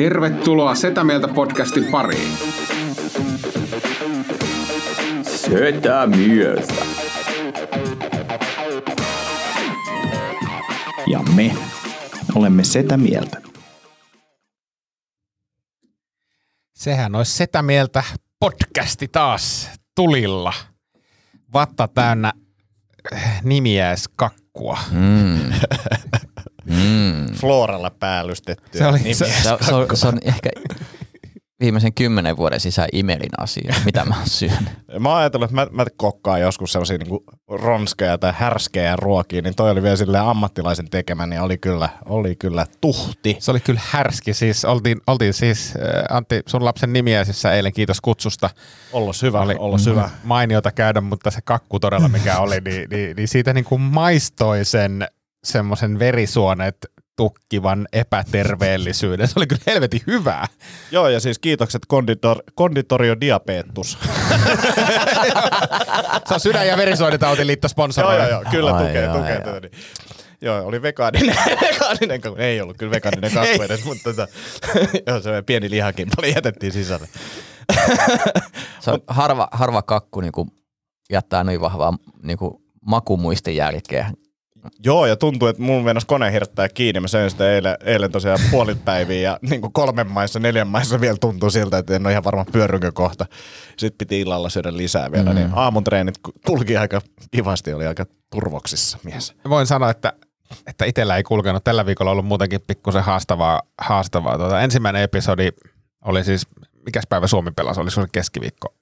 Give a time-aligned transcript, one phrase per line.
[0.00, 2.32] Tervetuloa Setä Mieltä podcastin pariin.
[5.22, 6.74] Setä mieltä.
[11.06, 11.56] Ja me
[12.34, 13.42] olemme Setä Mieltä.
[16.74, 18.02] Sehän olisi Setä Mieltä
[18.38, 20.52] podcasti taas tulilla.
[21.52, 22.32] Vatta täynnä
[23.42, 24.78] nimiäiskakkua.
[24.90, 25.52] Mm.
[26.70, 27.34] Mm.
[27.34, 28.78] Floralla päällystetty.
[28.78, 30.50] Se oli- se- Se, se, on, se on ehkä
[31.60, 34.68] viimeisen kymmenen vuoden sisään imelin asia, mitä mä oon syönyt.
[34.98, 39.54] Mä oon ajatellut, että mä, mä kokkaan joskus sellaisia niinku ronskeja tai härskejä ruokia, niin
[39.54, 43.36] toi oli vielä silleen ammattilaisen tekemä, niin oli kyllä, oli kyllä tuhti.
[43.40, 44.34] Se oli kyllä härski.
[44.34, 48.50] Siis oltiin, oltiin siis, äh, Antti, sun lapsen nimiäisissä eilen, kiitos kutsusta.
[48.92, 50.10] Ollos hyvä, Oli ollos hyvä.
[50.24, 54.64] mainiota käydä, mutta se kakku todella mikä oli, niin, niin, niin siitä niin kuin maistoi
[54.64, 55.08] sen
[55.44, 56.76] semmoisen verisuonet
[57.16, 59.28] tukkivan epäterveellisyyden.
[59.28, 60.46] Se oli kyllä helvetin hyvää.
[60.90, 63.98] Joo, ja siis kiitokset konditor, Konditorio Diabetus.
[66.28, 68.16] Se on sydän- ja verisuonitautiliitto joo, sponsoroi.
[68.18, 69.42] joo, joo, kyllä Ai, tukee, ai, tukee ai.
[69.44, 69.60] tätä.
[69.60, 69.72] Niin.
[70.40, 71.36] Joo, oli vegaaninen,
[71.72, 72.40] vegaaninen kakku.
[72.40, 74.28] Ei ollut kyllä vegaaninen kakku edes, mutta tota,
[75.06, 77.08] joo, se pieni lihakin paljon jätettiin sisälle.
[78.80, 80.48] Se on harva, harva kakku niin kuin
[81.10, 82.54] jättää niin vahvaa niin kuin
[82.86, 84.10] makumuistin jälkeä.
[84.84, 87.00] Joo, ja tuntuu, että mun mennessä kone hirttää kiinni.
[87.00, 91.00] Mä söin sitä eilen, eilen tosiaan puolit päiviä ja niin kuin kolmen maissa, neljän maissa
[91.00, 93.26] vielä tuntuu siltä, että en ole ihan varma pyörrynkö kohta.
[93.76, 95.36] Sitten piti illalla syödä lisää vielä, mm.
[95.36, 96.14] niin aamun treenit
[96.46, 99.34] kulki aika kivasti, oli aika turvoksissa mies.
[99.48, 100.12] Voin sanoa, että
[100.66, 101.64] että itsellä ei kulkenut.
[101.64, 103.62] Tällä viikolla ollut muutenkin pikkusen haastavaa.
[103.78, 104.38] haastavaa.
[104.38, 105.48] Tuota, ensimmäinen episodi
[106.04, 106.46] oli siis,
[106.86, 108.74] mikäs päivä Suomi pelasi, oli se keskiviikko?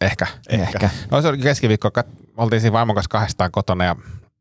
[0.00, 0.26] Ehkä.
[0.48, 0.90] Ehkä.
[1.10, 3.96] No se oli keskiviikko, kat- oltiin siinä vaimon kanssa kahdestaan kotona ja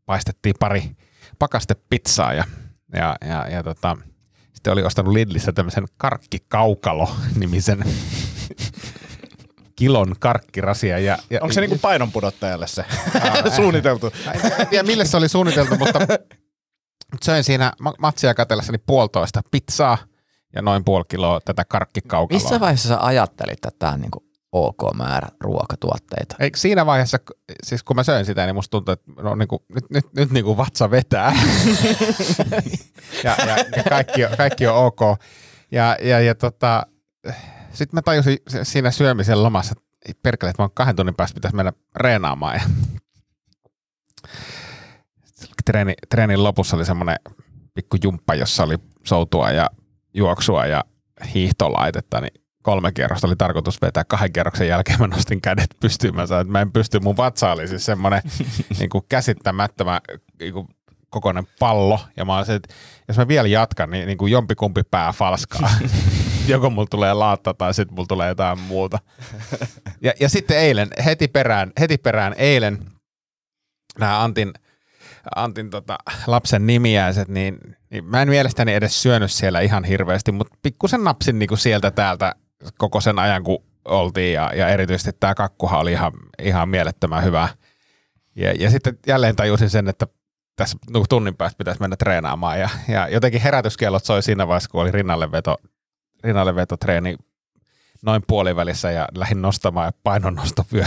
[0.05, 0.91] paistettiin pari
[1.39, 2.43] pakastepizzaa ja,
[2.93, 3.97] ja, ja, ja tota,
[4.53, 7.83] sitten oli ostanut Lidlissä tämmöisen karkkikaukalo-nimisen
[9.75, 10.99] kilon karkkirasia.
[10.99, 12.85] Ja, ja, Onko se niinku painonpudottajalle se
[13.55, 14.13] suunniteltu?
[14.33, 15.99] En, tiedä, mille se oli suunniteltu, mutta
[17.23, 19.97] söin siinä ma- matsia katellessani puolitoista pizzaa
[20.55, 22.43] ja noin puoli kiloa tätä karkkikaukaloa.
[22.43, 26.35] Missä vaiheessa sä ajattelit, että tämä on niin kuin ok määrä ruokatuotteita?
[26.39, 27.17] Eikö siinä vaiheessa,
[27.63, 30.31] siis kun mä söin sitä, niin musta tuntui, että no, niin kuin, nyt, nyt, nyt
[30.31, 31.35] niin kuin vatsa vetää.
[33.23, 34.99] ja, ja, ja kaikki, on, kaikki on ok.
[35.71, 36.87] Ja, ja, ja tota,
[37.73, 39.75] sitten mä tajusin si- siinä syömisen lomassa,
[40.05, 42.55] että perkele, että mä oon kahden tunnin päästä pitäisi mennä reenaamaan.
[42.55, 42.61] Ja
[45.65, 47.15] treeni, treenin lopussa oli semmoinen
[47.73, 49.69] pikku jumppa, jossa oli soutua ja
[50.13, 50.83] juoksua ja
[51.33, 54.99] hiihtolaitetta, niin kolme kierrosta oli tarkoitus vetää kahden kierroksen jälkeen.
[54.99, 56.15] Mä nostin kädet pystyyn.
[56.15, 56.99] Mä sanoin, että mä en pysty.
[56.99, 58.21] Mun vatsa oli siis semmoinen
[58.79, 60.01] niin kuin käsittämättömän
[60.39, 60.67] niin kuin
[61.09, 61.99] kokoinen pallo.
[62.17, 62.73] Ja mä olisin, että
[63.07, 65.69] jos mä vielä jatkan, niin, niin kuin jompikumpi pää falskaa.
[66.47, 68.99] Joko mulla tulee laatta tai sitten mulla tulee jotain muuta.
[70.01, 72.79] Ja, ja sitten eilen, heti perään, heti perään eilen,
[73.99, 74.53] nämä Antin,
[75.35, 75.97] Antin tota,
[76.27, 77.57] lapsen nimiäiset, niin,
[77.89, 82.35] niin mä en mielestäni edes syönyt siellä ihan hirveästi, mutta pikkusen napsin niinku sieltä täältä
[82.77, 87.49] koko sen ajan, kun oltiin, ja, ja erityisesti tämä kakkuhan oli ihan, ihan mielettömän hyvä.
[88.35, 90.07] Ja, ja sitten jälleen tajusin sen, että
[90.55, 94.81] tässä niinku tunnin päästä pitäisi mennä treenaamaan, ja, ja jotenkin herätyskellot soi siinä vaiheessa, kun
[94.81, 95.57] oli rinnalleveto,
[96.23, 97.17] rinnallevetotreeni
[98.01, 100.85] noin puolivälissä ja lähdin nostamaan ja painonnostovyö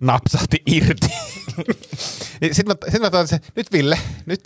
[0.00, 1.06] napsahti irti.
[2.52, 4.40] Sitten mä, sit mä totesin, että nyt Ville, nyt,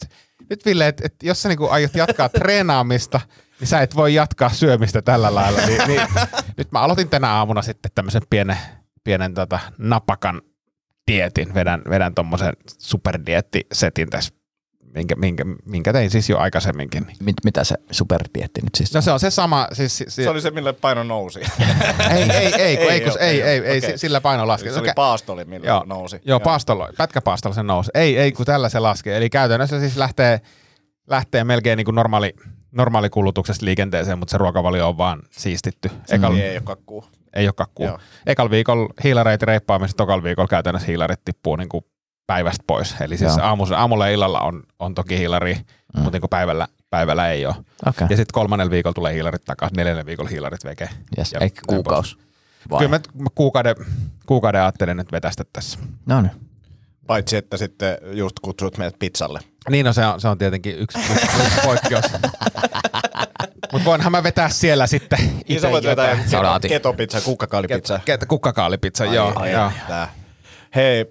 [0.50, 3.20] nyt Ville, että et jos sä niinku aiot jatkaa treenaamista,
[3.60, 5.66] niin sä et voi jatkaa syömistä tällä lailla.
[5.66, 6.00] Niin, niin,
[6.56, 8.58] nyt mä aloitin tänä aamuna sitten tämmöisen pienen,
[9.04, 10.42] pienen tota, napakan
[11.10, 14.34] dietin, vedän, vedän tommosen superdieettisetin tässä,
[14.94, 17.06] minkä, minkä, minkä tein siis jo aikaisemminkin.
[17.20, 20.40] Mit, mitä se superdietti nyt siis No se on se sama, siis, siis Se oli
[20.40, 21.40] se, mille paino nousi.
[22.10, 23.98] ei, ei, ei, ei, kun, ei, kun, ei, ei, ei, okei.
[23.98, 24.72] sillä paino laskee.
[24.72, 26.20] Se oli paastoli, millä Joo, nousi.
[26.24, 27.90] Joo, paastolla, pätkäpaastolla se nousi.
[27.94, 29.16] Ei, ei, kun tällä se laskee.
[29.16, 30.40] Eli käytännössä siis lähtee,
[31.10, 32.34] lähtee melkein niin kuin normaali,
[32.72, 35.90] normaalikulutuksesta liikenteeseen, mutta se ruokavalio on vaan siistitty.
[36.10, 37.04] Ekal, Ei, ei ole kakkuu.
[37.34, 37.86] ei ole kakkua.
[37.86, 37.98] Joo.
[38.26, 41.84] Ekal viikolla hiilareita reippaamista, tokal viikolla käytännössä hiilarit tippuu niin kuin
[42.28, 42.94] päivästä pois.
[43.00, 43.46] Eli siis Joo.
[43.46, 46.02] aamulla, aamulla ja illalla on, on toki hiilari, mm.
[46.02, 47.54] mutta niin päivällä, päivällä ei ole.
[47.86, 48.06] Okei.
[48.10, 50.88] Ja sitten kolmannella viikolla tulee hiilarit takaisin, neljännellä viikolla hiilarit veke.
[51.18, 52.18] Yes, Ja eikä kuukaus.
[52.70, 52.78] Vai?
[52.78, 53.74] Kyllä mä, mä kuukauden,
[54.26, 55.78] kuukauden ajattelin, että vetästä tässä.
[56.06, 56.32] No niin.
[57.06, 59.40] Paitsi, että sitten just kutsut meidät pizzalle.
[59.70, 62.04] Niin no se on, se on tietenkin yksi, yksi, yksi poikkeus.
[63.72, 66.16] Mutta voinhan mä vetää siellä sitten Niin itse sä voit vetää
[66.68, 68.00] ketopizza, kukkakaalipizza.
[68.04, 69.32] Ket- Kukkakaalipizza, joo.
[69.36, 69.72] Ai, joo.
[69.88, 70.14] Tää.
[70.74, 71.06] Hei,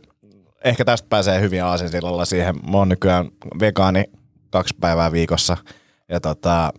[0.64, 2.56] ehkä tästä pääsee hyvin aasinsillalla siihen.
[2.72, 4.04] Mä oon nykyään vegaani
[4.50, 5.58] kaksi päivää viikossa.
[6.10, 6.74] Ja tota,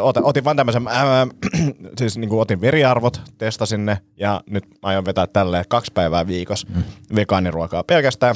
[0.00, 1.26] otin, otin vaan tämmöisen, ää,
[1.98, 6.26] siis niin kuin otin veriarvot, testasin ne ja nyt mä aion vetää tälleen kaksi päivää
[6.26, 6.82] viikossa mm.
[7.14, 8.34] vegaaniruokaa pelkästään.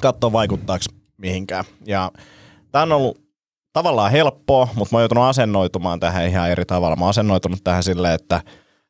[0.00, 0.84] Katsoa vaikuttaako
[1.16, 1.64] mihinkään.
[1.86, 2.10] Ja
[2.72, 3.24] tää on ollut
[3.72, 6.96] tavallaan helppoa, mutta mä oon joutunut asennoitumaan tähän ihan eri tavalla.
[6.96, 8.42] Mä oon asennoitunut tähän silleen, että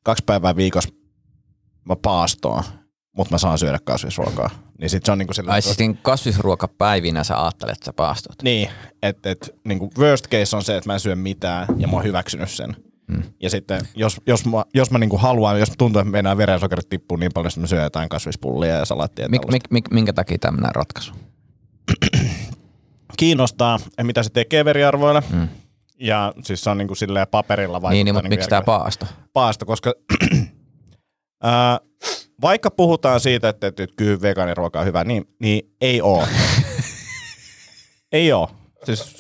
[0.03, 0.95] kaksi päivää viikossa
[1.85, 2.63] mä paastoon,
[3.17, 4.51] mutta mä saan syödä kasvisruokaa.
[4.79, 8.43] Niin sit se on niinku silleen, Ai siis niin kasvisruokapäivinä sä ajattelet, että sä paastot.
[8.43, 8.69] niin,
[9.03, 12.05] että et, niinku worst case on se, että mä en syö mitään ja mä oon
[12.05, 12.77] hyväksynyt sen.
[13.07, 13.23] Mm.
[13.41, 17.17] Ja sitten jos, jos mä, jos mä niinku haluan, jos tuntuu, että meidän verensokerit tippuu
[17.17, 19.29] niin paljon, että mä syön jotain kasvispullia ja salaattia.
[19.29, 21.13] Mik, mik, mik, minkä takia tämmöinen ratkaisu?
[23.17, 25.23] Kiinnostaa, että mitä se tekee veriarvoilla.
[25.33, 25.49] Mm.
[26.01, 27.91] Ja siis se on niinku silleen paperilla vaikuttaa.
[27.91, 28.79] Niin, niin mutta miksi tää järkevästi.
[28.79, 29.07] paasto?
[29.33, 29.95] paasto, koska
[31.43, 31.81] ää,
[32.43, 36.27] vaikka puhutaan siitä, että, että kyllä vegaaniruoka on hyvä, niin, niin ei oo.
[38.13, 38.51] ei oo.
[38.85, 39.17] Siis,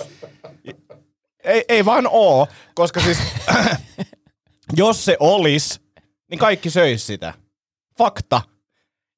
[1.44, 3.19] ei, ei vaan oo, koska siis
[4.76, 5.81] jos se olisi,
[6.31, 7.34] niin kaikki söis sitä.
[7.99, 8.40] Fakta.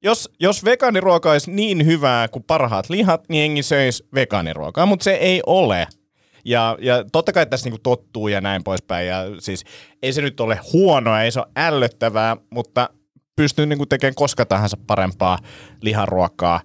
[0.03, 5.13] Jos, jos vegaaniruoka olisi niin hyvää kuin parhaat lihat, niin jengi söisi vegaaniruokaa, mutta se
[5.13, 5.87] ei ole.
[6.45, 9.07] Ja, ja totta kai tässä niinku tottuu ja näin poispäin.
[9.07, 9.63] Ja siis
[10.03, 12.89] ei se nyt ole huonoa, ei se ole ällöttävää, mutta
[13.37, 15.37] pystyy niinku tekemään koska tahansa parempaa
[15.81, 16.61] liharuokaa.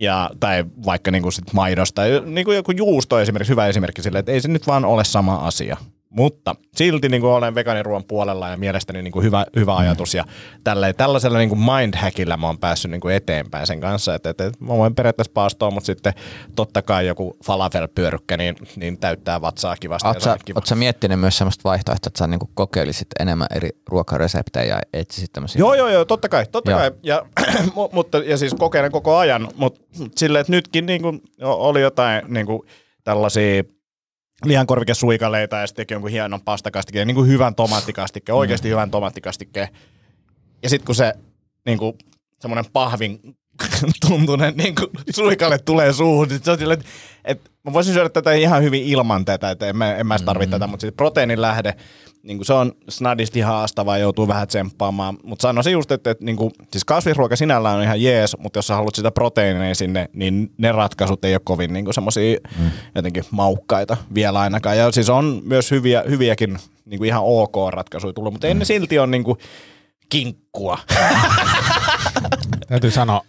[0.00, 2.02] Ja, tai vaikka niinku sit maidosta.
[2.24, 5.76] Niinku joku juusto esimerkiksi hyvä esimerkki sille, että ei se nyt vaan ole sama asia.
[6.10, 10.14] Mutta silti niin kuin olen vegaaniruoan puolella ja mielestäni niin kuin hyvä, hyvä ajatus.
[10.14, 10.24] Ja
[10.64, 14.14] tällä, tällaisella niin kuin mindhackillä mä oon päässyt niin kuin eteenpäin sen kanssa.
[14.14, 16.12] Että, että mä voin periaatteessa paastoa, mutta sitten
[16.54, 20.08] totta kai joku falafel-pyörykkä niin, niin täyttää vatsaa kivasti.
[20.54, 25.32] Oot sä, miettinyt myös semmoista vaihtoehtoa, että sä niinku kokeilisit enemmän eri ruokareseptejä ja etsisit
[25.32, 25.58] tämmöisiä?
[25.58, 26.80] Joo, joo, joo, totta kai, totta Joo.
[26.80, 26.90] kai.
[27.02, 27.26] Ja,
[27.76, 29.80] mu- mutta, ja siis kokeilen koko ajan, mutta
[30.16, 32.62] silleen, että nytkin niin kuin, oli jotain niin kuin,
[33.04, 33.62] tällaisia
[34.44, 38.70] lihankorvikesuikaleita ja sitten jonkun hienon pastakastikkeen, niin kuin hyvän tomaattikastikkeen, oikeasti Mm.
[38.70, 39.68] hyvän tomaattikastikkeen.
[40.62, 41.14] Ja sitten kun se
[41.66, 41.98] niin kuin,
[42.40, 43.20] semmoinen pahvin
[44.08, 46.90] tuntunen niin kuin, suikale tulee suuhun, niin se on silleen, että,
[47.24, 50.50] että mä voisin syödä tätä ihan hyvin ilman tätä, että en mä, en mä tarvitse
[50.50, 51.74] tätä, mutta sitten proteiinin lähde,
[52.22, 56.36] niin kuin se on snadisti haastavaa, joutuu vähän tsemppaamaan, mutta sanoisin just, että, että niin
[56.36, 60.52] kuin, siis kasvisruoka sinällään on ihan jees, mutta jos sä haluat sitä proteiineja sinne, niin
[60.58, 62.70] ne ratkaisut ei ole kovin niin semmoisia mm.
[62.94, 64.78] jotenkin maukkaita vielä ainakaan.
[64.78, 68.64] Ja siis on myös hyviä, hyviäkin niin kuin ihan ok ratkaisuja tullut, mutta ei ne
[68.64, 69.38] silti ole niin kuin
[70.08, 70.78] kinkkua.
[72.68, 73.20] Täytyy sanoa,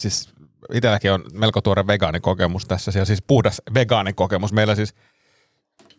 [0.00, 0.28] siis
[0.74, 4.52] itselläkin on melko tuore vegaanikokemus tässä, ja siis puhdas vegaanikokemus.
[4.52, 4.94] Meillä siis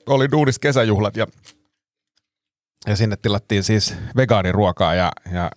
[0.10, 1.28] oli duunis kesäjuhlat ja,
[2.88, 5.52] ja sinne tilattiin siis vegaaniruokaa ja, ja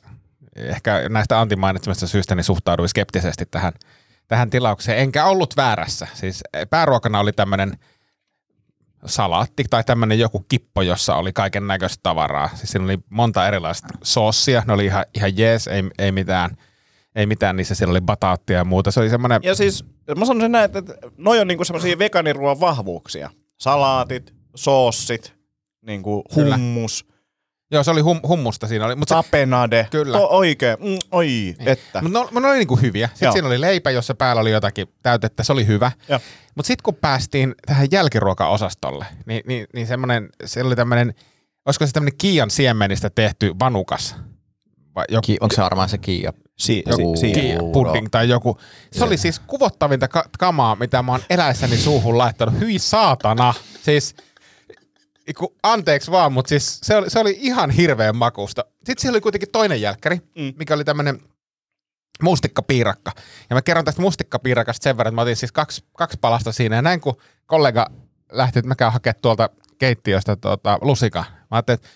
[0.57, 3.73] ehkä näistä Antin mainitsemista syistä niin suhtauduin skeptisesti tähän,
[4.29, 4.99] tähän tilaukseen.
[4.99, 6.07] Enkä ollut väärässä.
[6.15, 7.79] Siis pääruokana oli tämmöinen
[9.07, 12.51] salaatti tai tämmöinen joku kippo, jossa oli kaiken näköistä tavaraa.
[12.55, 16.57] Siis siinä oli monta erilaista soossia, ne oli ihan, ihan jees, ei, ei mitään,
[17.15, 18.91] ei mitään niissä, siellä oli bataattia ja muuta.
[18.91, 19.85] Se oli semmoinen, Ja siis
[20.19, 20.83] mä sanoisin näin, että
[21.17, 23.31] noi on niinku semmoisia vegaaniruoan vahvuuksia.
[23.59, 25.35] Salaatit, soossit,
[25.83, 26.59] niinku Kyllä.
[27.71, 29.87] Joo se oli hum, hummusta siinä oli, mutta se, tapenade.
[29.91, 30.19] Kyllä.
[30.19, 32.03] To, oikein, mm, oi, että.
[32.03, 33.09] Mutta ne, ne oli niinku hyviä.
[33.09, 33.33] Sitten Joo.
[33.33, 35.93] siinä oli leipä, jossa päällä oli jotakin täytettä, se oli hyvä.
[36.09, 36.21] Joo.
[36.55, 41.15] Mutta sitten kun päästiin tähän jälkiruokaosastolle, niin, niin, niin semmoinen, se oli tämmöinen,
[41.67, 44.17] olisiko se tämmöinen Kiian siemenistä tehty vanukas?
[44.95, 46.33] Vai joku, Ki- onko se varmaan se Kiia?
[46.59, 48.59] Si, Joku- si, si, Kiia pudding tai joku.
[48.93, 52.61] Se oli siis kuvottavinta ka- kamaa, mitä mä oon eläessäni suuhun laittanut.
[52.61, 53.55] Hyi saatana.
[53.83, 54.15] Siis,
[55.33, 58.65] ku, anteeksi vaan, mutta siis se oli, se oli ihan hirveän makusta.
[58.75, 60.53] Sitten siellä oli kuitenkin toinen jälkkäri, mm.
[60.59, 61.21] mikä oli tämmönen
[62.23, 63.13] mustikkapiirakka.
[63.51, 66.77] Ja mä kerron tästä mustikkapiirakasta sen verran, että mä otin siis kaksi, kaksi palasta siinä.
[66.77, 67.17] Ja näin kun
[67.47, 67.87] kollega
[68.33, 71.25] lähti, että mä käyn hakemaan tuolta keittiöstä tuota, lusikan.
[71.31, 71.89] Mä ajattelin, että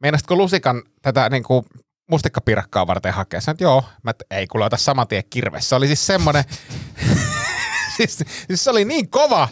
[0.00, 1.64] meinasitko lusikan tätä niin kuin
[2.10, 3.40] mustikkapiirakkaa varten hakea?
[3.40, 3.84] Sanoin, että joo.
[4.02, 5.68] Mä et, ei kuule ota saman tien kirves.
[5.68, 6.44] Se oli siis semmonen,
[7.96, 9.48] siis, siis se oli niin kova,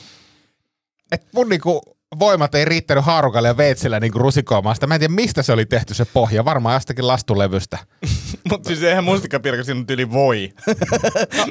[1.13, 1.83] että mun niinku
[2.19, 4.87] voimat ei riittänyt haarukalle ja veitsellä niinku rusikoimaan sitä.
[4.87, 6.45] Mä en tiedä, mistä se oli tehty se pohja.
[6.45, 7.79] Varmaan jostakin lastulevystä.
[8.51, 10.53] Mutta siis eihän mustikkapiiraka siinä nyt yli voi.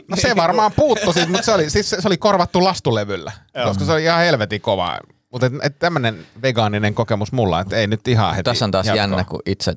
[0.08, 3.68] No se varmaan puuttu siitä, mutta se oli, siis se, se oli korvattu lastulevyllä, Joo.
[3.68, 5.00] koska se oli ihan helvetin kova.
[5.32, 8.86] Mutta et, et tämmöinen vegaaninen kokemus mulla, että ei nyt ihan heti Tässä on taas
[8.86, 9.02] jatkoa.
[9.02, 9.76] jännä, kun itse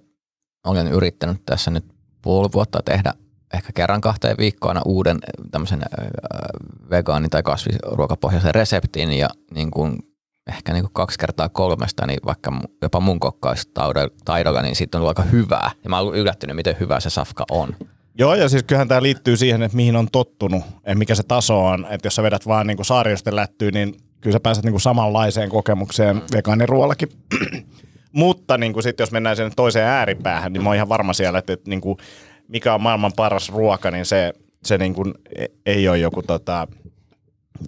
[0.66, 1.84] olen yrittänyt tässä nyt
[2.22, 3.14] puoli vuotta tehdä
[3.54, 5.18] ehkä kerran kahteen viikkoon uuden
[5.50, 6.06] tämmöisen äh,
[6.90, 9.98] vegaani- tai kasvisruokapohjaisen reseptin ja niin kuin
[10.48, 15.18] ehkä niin kuin kaksi kertaa kolmesta, niin vaikka jopa mun kokkaustaidolla, niin siitä on ollut
[15.18, 15.70] aika hyvää.
[15.84, 17.76] Ja mä oon yllättynyt, miten hyvä se safka on.
[18.18, 21.64] Joo, ja siis kyllähän tämä liittyy siihen, että mihin on tottunut, ja mikä se taso
[21.64, 21.86] on.
[21.90, 26.22] Että jos sä vedät vaan niinku saariosten lättyyn, niin kyllä sä pääset niinku samanlaiseen kokemukseen
[26.34, 27.08] vegaaniruoallakin.
[28.12, 31.52] Mutta niinku sit, jos mennään sen toiseen ääripäähän, niin mä oon ihan varma siellä, että,
[31.52, 31.96] että niinku,
[32.48, 34.32] mikä on maailman paras ruoka, niin se,
[34.64, 35.04] se niinku
[35.36, 36.68] e- ei ole joku tota,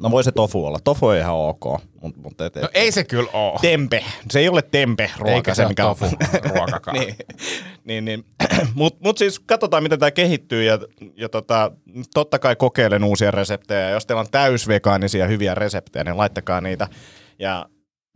[0.00, 0.78] no voi se tofu olla.
[0.84, 1.64] Tofu on ihan ok,
[2.02, 3.58] mutta mut, et, et, No ei se kyllä oo.
[3.62, 4.04] tempe.
[4.30, 5.34] Se ei ole tempe ruoka.
[5.34, 6.16] Eikä se ole mikä on- tofu
[6.56, 6.96] ruokakaan.
[6.98, 7.16] niin,
[7.84, 8.24] niin, niin.
[8.74, 10.78] Mutta mut siis katsotaan, miten tämä kehittyy ja,
[11.16, 11.70] ja tota,
[12.14, 13.90] totta kai kokeilen uusia reseptejä.
[13.90, 16.88] Jos teillä on täysvegaanisia hyviä reseptejä, niin laittakaa niitä.
[17.38, 17.66] Ja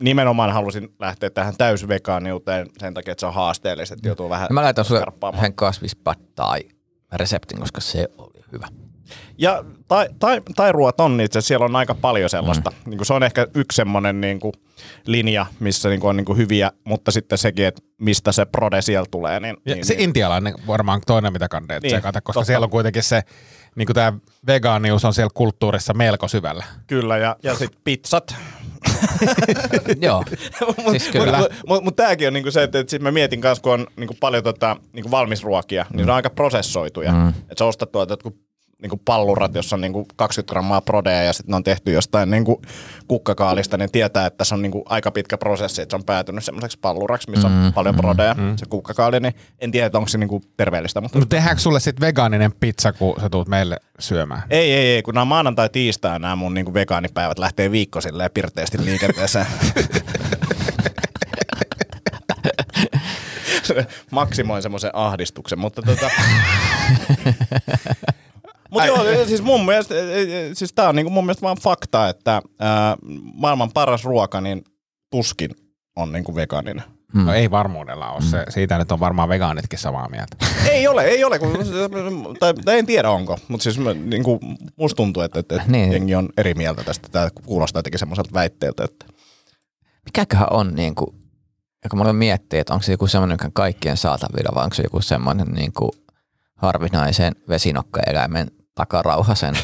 [0.03, 4.63] nimenomaan halusin lähteä tähän täysvegaaniuteen sen takia, että se on haasteellista, että joutuu vähän mä
[4.63, 5.03] laitan sulle
[5.37, 6.59] yhden kasvispatai
[7.13, 8.67] reseptin, koska se oli hyvä.
[9.37, 12.69] Ja tai, tai, tai ruoat on itse, siellä on aika paljon sellaista.
[12.69, 12.89] Mm.
[12.89, 14.53] Niin kuin se on ehkä yksi semmoinen niin kuin
[15.05, 18.81] linja, missä niin kuin on niin kuin hyviä, mutta sitten sekin, että mistä se prode
[18.81, 19.39] siellä tulee.
[19.39, 20.03] Niin, Ja niin, se niin.
[20.03, 22.45] intialainen varmaan toinen, mitä kannattaa Niin, tsekata, koska totta.
[22.45, 23.21] siellä on kuitenkin se,
[23.75, 24.13] niin kuin tämä
[24.47, 26.63] vegaanius on siellä kulttuurissa melko syvällä.
[26.87, 28.35] Kyllä, ja, ja sitten pizzat.
[30.01, 30.23] Joo,
[30.91, 31.37] siis kyllä.
[31.37, 33.87] Mutta mut, mut tämäkin on niinku se, että, että sit mä mietin kanssa, kun on
[33.95, 37.11] niinku paljon tota, niinku valmisruokia, niin ne on aika prosessoituja.
[37.11, 37.29] Mm.
[37.29, 38.48] Että sä ostat tuolta jotkut
[38.81, 42.61] niinku pallurat, jossa on niinku 20 grammaa prodea ja sitten on tehty jostain niinku
[43.07, 46.79] kukkakaalista, niin tietää, että tässä on niinku aika pitkä prosessi, että se on päätynyt semmoiseksi
[46.81, 48.57] palluraksi, missä on mm, paljon prodea, mm.
[48.57, 51.01] se kukkakaali, niin en tiedä, onko se niinku terveellistä.
[51.01, 54.41] Mutta No tehdäänkö sulle sitten vegaaninen pizza, kun sä tuut meille syömään?
[54.49, 58.85] ei, ei, ei, kun nämä maanantai tiistai nämä mun niinku vegaanipäivät lähtee viikko silleen pirteästi
[58.85, 59.45] liikenteeseen.
[64.11, 66.09] Maksimoin semmoisen ahdistuksen, mutta tota...
[68.69, 69.95] Mutta joo, siis mun mielestä,
[70.53, 72.95] siis tää on niinku mun mielestä vaan fakta, että ää,
[73.33, 74.63] maailman paras ruoka, niin
[75.11, 75.49] tuskin
[75.95, 76.83] on niinku vegaaninen.
[77.13, 77.25] Mm.
[77.25, 78.21] No ei varmuudella ole.
[78.21, 80.37] Se, siitä nyt on varmaan vegaanitkin samaa mieltä.
[80.71, 81.51] Ei ole, ei ole, kun,
[82.39, 84.39] tai, tai en tiedä onko, mutta siis mä, niinku,
[84.75, 85.71] musta tuntuu, että, että Niin.
[85.71, 85.91] niin.
[85.91, 87.07] jengi on eri mieltä tästä.
[87.11, 89.05] Tämä kuulostaa jotenkin semmoiselta väitteeltä, että
[90.05, 91.07] mikäköhän on niin kuin,
[91.89, 94.73] kun mä aloin miettiä, että onko se joku semmoinen, joka on kaikkien saatavilla, vai onko
[94.73, 95.91] se joku semmoinen niin kuin
[96.55, 98.47] harvinaisen vesinokkaeläimen
[98.79, 99.55] takarauhasen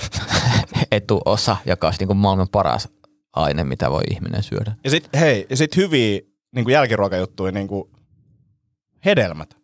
[0.91, 2.89] etuosa, joka olisi niin kuin maailman paras
[3.33, 4.75] aine, mitä voi ihminen syödä.
[4.83, 6.21] Ja sit, hei, ja sit hyviä
[6.55, 7.91] niin jälkiruokajuttuja, niin kuin
[9.05, 9.57] hedelmät.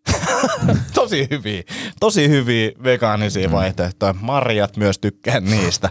[0.93, 1.63] tosi hyviä,
[1.99, 3.51] tosi hyviä vegaanisia mm.
[3.51, 4.15] vaihtoehtoja.
[4.21, 5.89] Marjat myös tykkään niistä.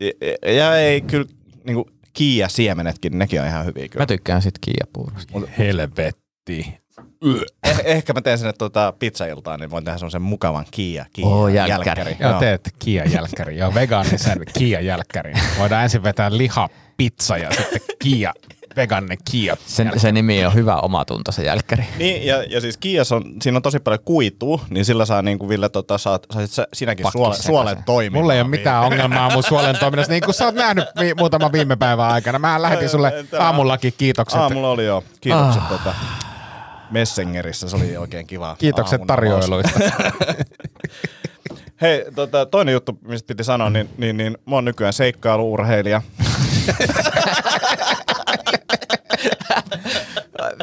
[0.00, 1.26] Ja, ja, ei kyllä,
[1.64, 4.02] niin kuin kiia-siemenetkin, nekin on ihan hyviä kyllä.
[4.02, 5.40] Mä tykkään sit kiiapuurosta.
[5.58, 6.78] Helvetti.
[7.64, 11.48] Eh, ehkä mä teen sinne tuota pizzailtaan, niin voin tehdä semmoisen mukavan kiia, kiia Oo,
[11.48, 12.16] jälkkäri.
[12.20, 13.58] Joo, teet Kia-jälkkäri.
[13.58, 15.32] Joo, vegaanisen Kia-jälkkäri.
[15.58, 18.32] Voidaan ensin vetää liha pizza ja sitten Kia,
[18.76, 19.56] vegaaninen Kia.
[19.66, 21.84] Sen, sen nimi on hyvä omatunto, se jälkkäri.
[21.98, 25.38] Niin, ja, ja siis Kias on, siinä on tosi paljon kuitua, niin sillä saa niin
[25.38, 28.22] kuin Ville, tota, saat, sä, sinäkin Pakki suole, suolen toimimaan.
[28.22, 30.12] Mulla ei ole mitään ongelmaa mun suolen toiminnassa.
[30.12, 32.38] Niin kuin sä oot nähnyt vi- muutama viime päivän aikana.
[32.38, 34.40] Mä lähetin sulle aamullakin kiitokset.
[34.40, 35.04] Aamulla oli jo.
[35.20, 35.68] Kiitokset ah.
[35.68, 35.94] tota,
[36.90, 38.56] Messengerissä, se oli oikein kiva.
[38.58, 39.80] Kiitokset tarjoiluista.
[41.80, 46.02] Hei, tota, toinen juttu, mistä piti sanoa, niin, niin, niin mä oon nykyään seikkailuurheilija.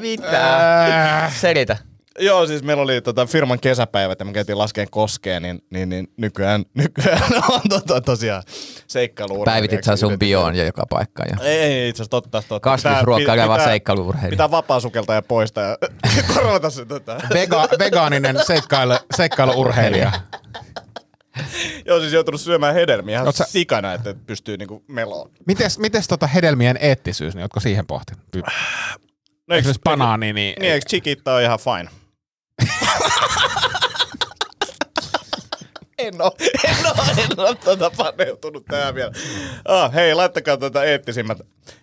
[0.01, 1.31] Mitä?
[1.35, 1.77] Selitä.
[2.19, 6.07] Joo, siis meillä oli tota, firman kesäpäivät ja me käytiin laskeen koskeen, niin, niin, niin
[6.17, 8.43] nykyään, nykyään on tota, tosiaan
[8.87, 9.53] seikkailuurheilija.
[9.53, 11.29] Päivitit sä sun bioon jo joka paikkaan.
[11.29, 11.45] Ja.
[11.45, 12.59] Ei, ei itse asiassa totta, totta.
[12.59, 14.29] Kasvisruokkaileva Pitää- seikkailuurheilija.
[14.29, 15.77] Pitää vapaasukelta ja poistaa ja
[16.33, 17.15] korvata se tota.
[17.33, 20.11] Vega- vegaaninen seikkailu, seikkailuurheilija.
[21.85, 25.31] Joo, siis joutunut syömään hedelmiä ihan sä- sikana, että pystyy niinku meloon.
[25.47, 28.23] Mites, mites tota hedelmien eettisyys, niin ootko siihen pohtinut?
[29.47, 31.89] No, Esimerkiksi banaani, niin, Niin, eikö chikitta on ihan fine?
[35.97, 36.35] En oo,
[36.67, 39.11] en oo, en oo tota paneutunut tähän vielä.
[39.65, 41.37] Ah, hei, laittakaa tätä eettisimmät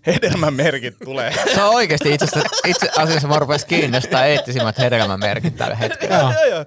[0.06, 1.34] hedelmämerkit tulee.
[1.54, 6.14] Se on oikeasti itse asiassa, itse asiassa mä rupes kiinnostaa eettisimmät hedelmämerkit tällä hetkellä.
[6.14, 6.32] Joo.
[6.32, 6.64] Joo, joo.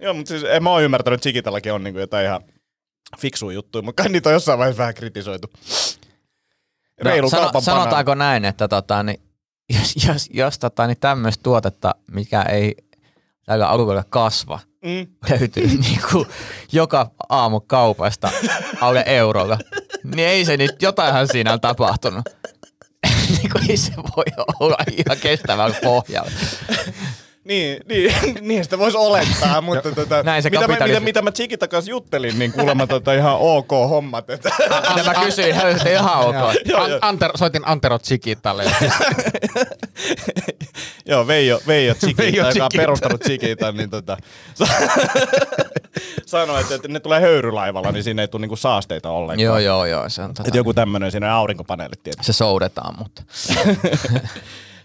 [0.00, 2.40] Joo, mutta siis en mä oo ymmärtänyt, että Chikitallakin on niinku jotain ihan
[3.18, 5.48] fiksuja juttuja, mutta kai niitä on jossain vaiheessa vähän kritisoitu.
[7.02, 9.20] Reilu No, kaupan sanotaanko näin, että tota, niin,
[9.72, 12.76] jos, jos, jos tota, niin tämmöistä tuotetta, mikä ei
[13.46, 15.06] tällä alueella kasva, Mm.
[15.30, 16.26] löytyy niin kuin
[16.72, 18.30] joka aamu kaupasta
[18.80, 19.58] alle eurolla,
[20.04, 22.24] niin ei se nyt, jotainhan siinä on tapahtunut.
[23.52, 24.24] kuin ei se voi
[24.60, 26.30] olla ihan kestävällä pohjalla.
[27.46, 28.14] Niin, niin,
[28.48, 31.90] niin sitä voisi olettaa, mutta tota, Näin se mitä, mä, mitä, mitä mä Chikita kanssa
[31.90, 34.30] juttelin, niin kuulemma tota ihan ok hommat.
[34.30, 34.50] Että,
[34.96, 36.34] Ja mä kysyin, hän oli ihan ok.
[36.64, 36.80] Joo.
[36.84, 38.64] An- Antero, soitin Antero Chikitalle.
[41.06, 44.16] joo, Veijo, Veijo Chikita, Veijo joka on perustanut Chikita, niin tota,
[44.54, 44.66] sa-
[46.26, 49.44] sanoi, että, että ne tulee höyrylaivalla, niin siinä ei tule niinku saasteita ollenkaan.
[49.44, 50.08] Joo, joo, joo.
[50.08, 52.26] Se, on, tota, Että joku tämmöinen, siinä on aurinkopaneelit tietysti.
[52.26, 53.22] se soudetaan, mutta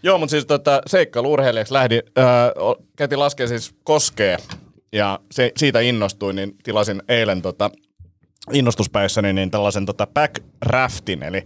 [0.03, 2.01] Joo, mutta siis tota, seikkailuurheilijaksi lähdin,
[2.59, 4.37] o- käytiin laskea siis koskee
[4.91, 7.71] ja se, siitä innostuin, niin tilasin eilen tota,
[8.51, 11.43] innostuspäissäni niin tällaisen tota backraftin, eli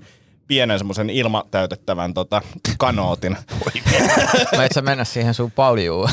[0.48, 2.42] pienen semmoisen ilmatäytettävän tota,
[2.78, 3.38] kanootin.
[4.58, 6.10] mä et sä mennä siihen sun paljuun.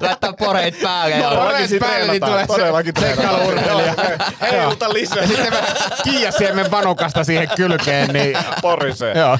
[0.00, 1.16] Laittaa poreit päälle.
[1.16, 1.28] Ja...
[1.30, 3.28] Todellakin siitä päälle, niin tulee se todellakin treenataan.
[3.28, 3.94] seikkailuurheilija.
[4.40, 5.22] Heiluta lisää.
[5.22, 5.62] Ja sitten mä
[6.04, 9.14] kiiasiemen vanukasta siihen kylkeen, niin Porisee.
[9.18, 9.38] joo.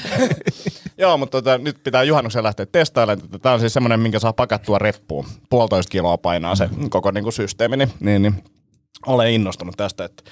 [0.99, 3.29] Joo, mutta tota, nyt pitää juhannuksen lähteä testailemaan.
[3.43, 5.27] Tämä on siis semmoinen, minkä saa pakattua reppuun.
[5.51, 8.45] Puolitoista kiloa painaa se koko niin kuin systeemi, niin, niin, niin
[9.07, 10.23] olen innostunut tästä, että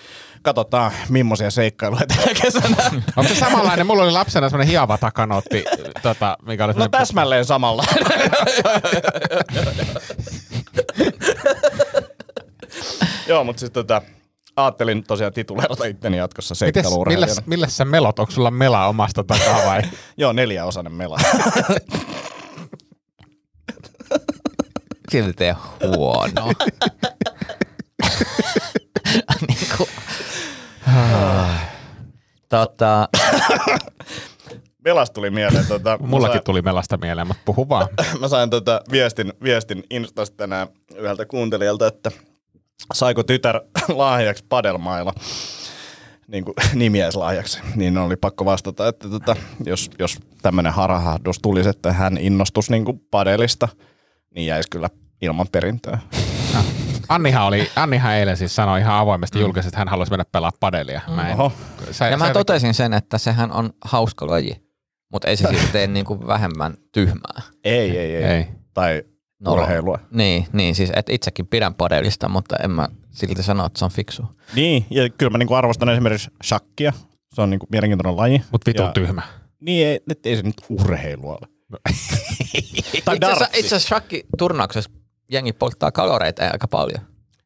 [0.42, 2.76] katsotaan millaisia seikkailuja tänä kesänä.
[3.16, 3.86] Onko se samanlainen?
[3.86, 5.64] Mulla oli lapsena semmoinen hiava takanootti,
[6.02, 7.84] tota, mikä oli No täsmälleen samalla.
[13.28, 14.02] Joo, mutta siis tota,
[14.56, 17.32] ajattelin tosiaan tituleerata itteni jatkossa seikkailuurheilijana.
[17.32, 18.18] milles, milles sä melot?
[18.18, 19.82] Onko sulla mela omasta takaa vai?
[20.16, 21.18] Joo, neljäosainen mela.
[25.10, 25.44] Silti
[25.80, 26.52] huono.
[29.48, 29.88] niin kuin,
[32.48, 33.08] tota,
[34.84, 35.66] Melasta tuli mieleen.
[35.66, 37.88] Tota, Mullakin sain- tuli melasta mieleen, mutta puhu vaan.
[38.20, 42.10] mä sain tota viestin, viestin Instasta tänään yhdeltä kuuntelijalta, että
[42.94, 45.12] saiko tytär lahjaksi padelmailla
[46.28, 51.92] niin kuin nimieslahjaksi, niin oli pakko vastata, että tota, jos, jos tämmöinen harahdus tulisi, että
[51.92, 53.68] hän innostus niin kuin padelista,
[54.34, 54.90] niin jäisi kyllä
[55.22, 55.98] ilman perintöä.
[57.08, 61.00] Annihan, oli, Annihan eilen siis sanoi ihan avoimesti julkisesti, että hän haluaisi mennä pelaa padelia.
[61.14, 61.52] Mä, en, Oho.
[61.90, 64.56] sä, ja mä sä- totesin sen, että sehän on hauska laji,
[65.12, 67.42] mutta ei se silti tee niinku vähemmän tyhmää.
[67.64, 68.24] Ei, ei, ei.
[68.24, 68.46] Ei.
[68.74, 69.02] Tai
[69.48, 69.98] urheilua.
[70.10, 73.90] Niin, niin siis et itsekin pidän padelista, mutta en mä silti sano, että se on
[73.90, 74.22] fiksu.
[74.54, 76.92] Niin, ja kyllä mä niin kuin arvostan esimerkiksi shakkia.
[77.34, 78.42] Se on niin kuin mielenkiintoinen laji.
[78.52, 79.22] Mut vitun Ja- tyhmä.
[79.60, 81.48] Niin, ei, ei se nyt urheilua ole.
[83.04, 84.90] tai Itse asiassa, itse asiassa shakki-turnauksessa
[85.34, 87.00] jengi polttaa kaloreita aika paljon.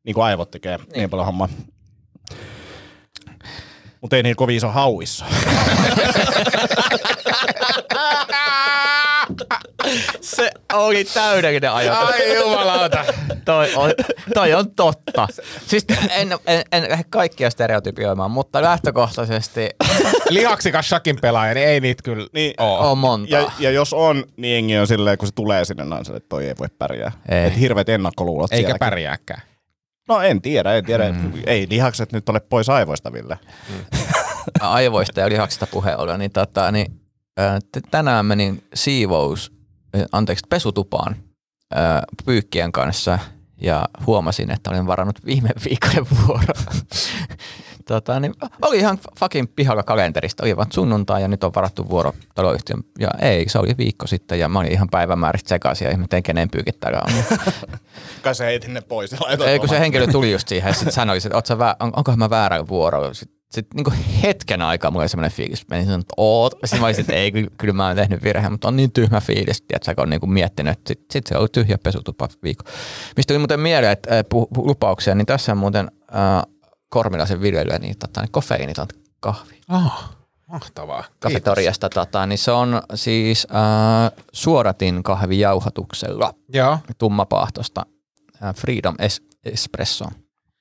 [0.04, 1.48] niin kuin aivot tekee niin, niin paljon hommaa.
[4.00, 5.24] Mutta ei niin kovin iso hauissa.
[10.20, 12.08] Se oli täydellinen ajatus.
[12.10, 13.04] Ai jumalauta.
[13.44, 13.90] toi, on,
[14.34, 15.28] toi on totta.
[15.66, 19.68] Siis en, en, en lähde kaikkia stereotypioimaan, mutta lähtökohtaisesti
[20.28, 22.90] Lihaksikas shakin pelaaja, niin ei niitä kyllä Niin, oo.
[22.90, 23.34] on monta.
[23.36, 26.46] ja, ja, jos on, niin jengi on silleen, kun se tulee sinne, silleen, että toi
[26.46, 27.12] ei voi pärjää.
[27.28, 27.44] Ei.
[27.44, 28.78] Et hirveät ennakkoluulot Eikä sielläkin.
[28.78, 29.42] pärjääkään.
[30.08, 31.12] No en tiedä, en tiedä.
[31.12, 31.32] Mm.
[31.46, 33.38] Ei lihakset nyt ole pois aivoista, Ville.
[34.60, 37.00] aivoista ja lihaksista puheen ollen, niin, tota, niin
[37.90, 39.52] tänään menin siivous,
[40.12, 41.16] anteeksi, pesutupaan
[42.24, 43.18] pyykkien kanssa
[43.60, 46.54] ja huomasin, että olin varannut viime viikon vuoro.
[47.88, 52.12] tota, niin oli ihan fucking pihalla kalenterista, oli vaan sunnuntai ja nyt on varattu vuoro
[52.34, 52.82] taloyhtiön.
[52.98, 56.50] Ja ei, se oli viikko sitten ja mä olin ihan päivämääristä sekaisin ja ihmettelin, kenen
[56.50, 57.38] pyykit täällä on.
[58.22, 60.92] Kai sä heitin ne pois ja Ei, kun se henkilö tuli just siihen ja sitten
[60.92, 63.12] sanoi, että on, onkohan mä väärä vuoro.
[63.50, 66.52] Sitten sit, niin hetken aikaa mulla oli semmoinen fiilis, menin sanoa, että oot.
[66.52, 69.20] Sitten mä olisin, että ei, kyllä, kyllä mä oon tehnyt virheen, mutta on niin tyhmä
[69.20, 72.64] fiilis, että kun on niin kuin miettinyt, että sitten sit se oli tyhjä pesutupa viikko.
[73.16, 76.42] Mistä tuli muuten mieleen, että äh, puh, lupauksia, niin tässä on muuten äh,
[76.88, 78.86] Kormilaisen viljelyä, niin, tota, niin kofeiiniton
[79.20, 79.60] kahvi.
[79.70, 80.04] Oh,
[80.46, 81.04] mahtavaa.
[81.20, 86.78] Kafetoriasta, tota, niin se on siis äh, suoratin kahvijauhatuksella Joo.
[86.98, 87.86] tummapaahtosta
[88.42, 90.04] äh, Freedom es- Espresso.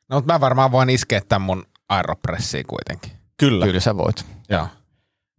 [0.10, 3.12] No, mutta mä varmaan voin iskeä tämän mun aeropressiin kuitenkin.
[3.38, 3.66] Kyllä.
[3.66, 4.26] Kyllä sä voit.
[4.50, 4.68] Joo.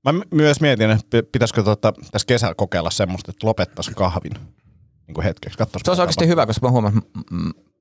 [0.04, 4.32] Mä myös mietin, että pi- pitäisikö tota, tässä kesällä kokeilla semmoista, että lopettaisi kahvin
[5.06, 5.58] niin kuin hetkeksi.
[5.58, 7.22] Katsois, Se mitä oikeasti hyvä, koska mä huomaan, että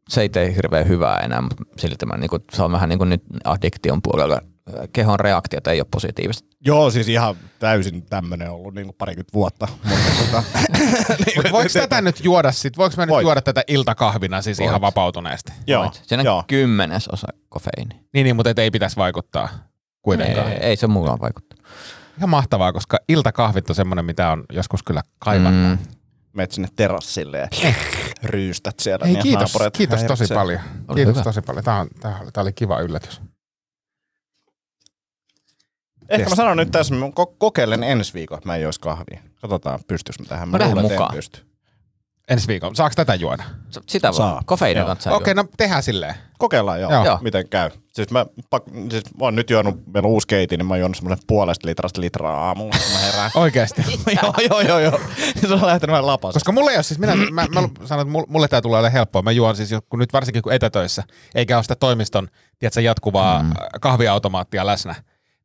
[0.09, 2.99] se ei tee hirveän hyvää enää, mutta silti mä, niin kuin, se on vähän niin
[2.99, 4.41] kuin nyt addiktion puolella.
[4.93, 6.47] Kehon reaktiot ei ole positiivista.
[6.65, 9.67] Joo, siis ihan täysin tämmöinen ollut niin kuin parikymmentä vuotta.
[9.83, 10.43] Mutta tota,
[11.35, 12.77] Mutta voiko tätä nyt juoda sit?
[12.77, 13.23] Voiko mä nyt Voit.
[13.23, 15.51] juoda tätä iltakahvina siis ihan vapautuneesti?
[15.67, 16.01] joo, Voit.
[16.05, 16.43] Siinä on joo.
[16.47, 18.01] kymmenes osa kofeiini.
[18.13, 19.49] Niin, niin, mutta et ei pitäisi vaikuttaa
[20.01, 20.51] kuitenkaan.
[20.51, 21.65] Ei, ei se mulla on vaikuttanut.
[22.17, 25.79] Ihan mahtavaa, koska iltakahvit on semmoinen, mitä on joskus kyllä kaivannut.
[25.79, 25.85] Mm.
[26.33, 27.47] Menet sinne terassille ja
[28.23, 29.05] ryystät siellä.
[29.05, 30.59] Ei, niin kiitos, kiitos tosi paljon.
[30.87, 31.23] Oli Kiitos hyvä.
[31.23, 31.63] tosi paljon.
[31.63, 33.21] Tämä, on, tämä, oli, tämä oli kiva yllätys.
[36.09, 39.21] Ehkä mä sanon nyt tässä, mä ko- kokeilen ensi viikolla, että mä en joisi kahvia.
[39.41, 40.49] Katsotaan, pystyykö mä tähän.
[40.49, 41.15] Mä Mä lähden luulen, mukaan.
[41.15, 41.41] pysty.
[42.29, 42.75] Ensi viikolla.
[42.75, 43.43] Saako tätä juoda?
[43.71, 44.41] S- Sitä Saa.
[44.61, 44.73] voi.
[44.75, 44.85] Joo.
[44.85, 45.11] kanssa.
[45.11, 46.15] Okei, no tehdään silleen.
[46.37, 47.19] Kokeillaan joo, Joo.
[47.21, 47.69] miten käy.
[47.93, 50.79] Siis mä, pak, siis mä oon nyt juonut, meillä on uusi keiti, niin mä oon
[50.79, 53.31] juonut semmoisen puolesta litrasta litraa aamulla, kun mä herään.
[53.43, 53.81] Oikeesti.
[54.23, 54.99] joo, joo, joo, joo.
[55.47, 56.33] Se on lähtenyt vähän lapasta.
[56.39, 59.21] Koska mulle ei ole siis, minä, mä, mä sanon, että mulle tämä tulee olemaan helppoa.
[59.21, 61.03] Mä juon siis, kun nyt varsinkin kun etätöissä,
[61.35, 62.27] eikä ole sitä toimiston,
[62.59, 63.49] tiedätkö, jatkuvaa mm.
[63.81, 64.95] kahviautomaattia läsnä,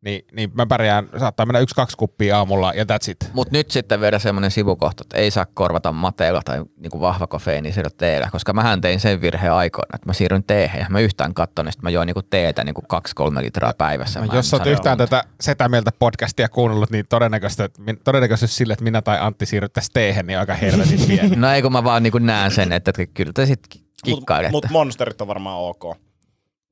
[0.04, 3.30] niin, niin mä pärjään, saattaa mennä yksi, kaksi kuppia aamulla ja that's it.
[3.32, 7.72] Mutta nyt sitten vielä semmoinen sivukohta, että ei saa korvata mateella tai niinku vahva kofeiini
[7.72, 11.34] sillä teellä, koska mähän tein sen virheen aikoina, että mä siirryn teehen ja mä yhtään
[11.34, 14.20] katson, että mä join niinku teetä niinku 2-3 litraa päivässä.
[14.20, 15.16] No, Mä jos olet yhtään muuta.
[15.16, 17.62] tätä Setä Mieltä podcastia kuunnellut, niin todennäköisesti,
[18.04, 21.36] todennäköisesti sille, että minä tai Antti siirryttäisiin teehen, niin aika helvetin pieni.
[21.36, 23.60] No ei kun mä vaan niinku näen sen, että, että kyllä te sit
[24.04, 24.52] kikkailette.
[24.52, 25.96] Mutta mut monsterit on varmaan ok.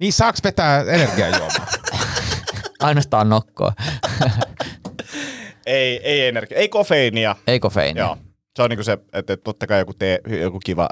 [0.01, 1.67] niin saaks vetää energiajuomaa?
[2.81, 3.73] Ainoastaan nokkoa.
[5.67, 7.37] Ei, ei energia, ei kofeiinia.
[7.47, 8.05] ei kofeiinia.
[8.05, 8.19] Joo.
[8.57, 10.89] Se on niinku se, että et totta kai joku, tee, joku kiva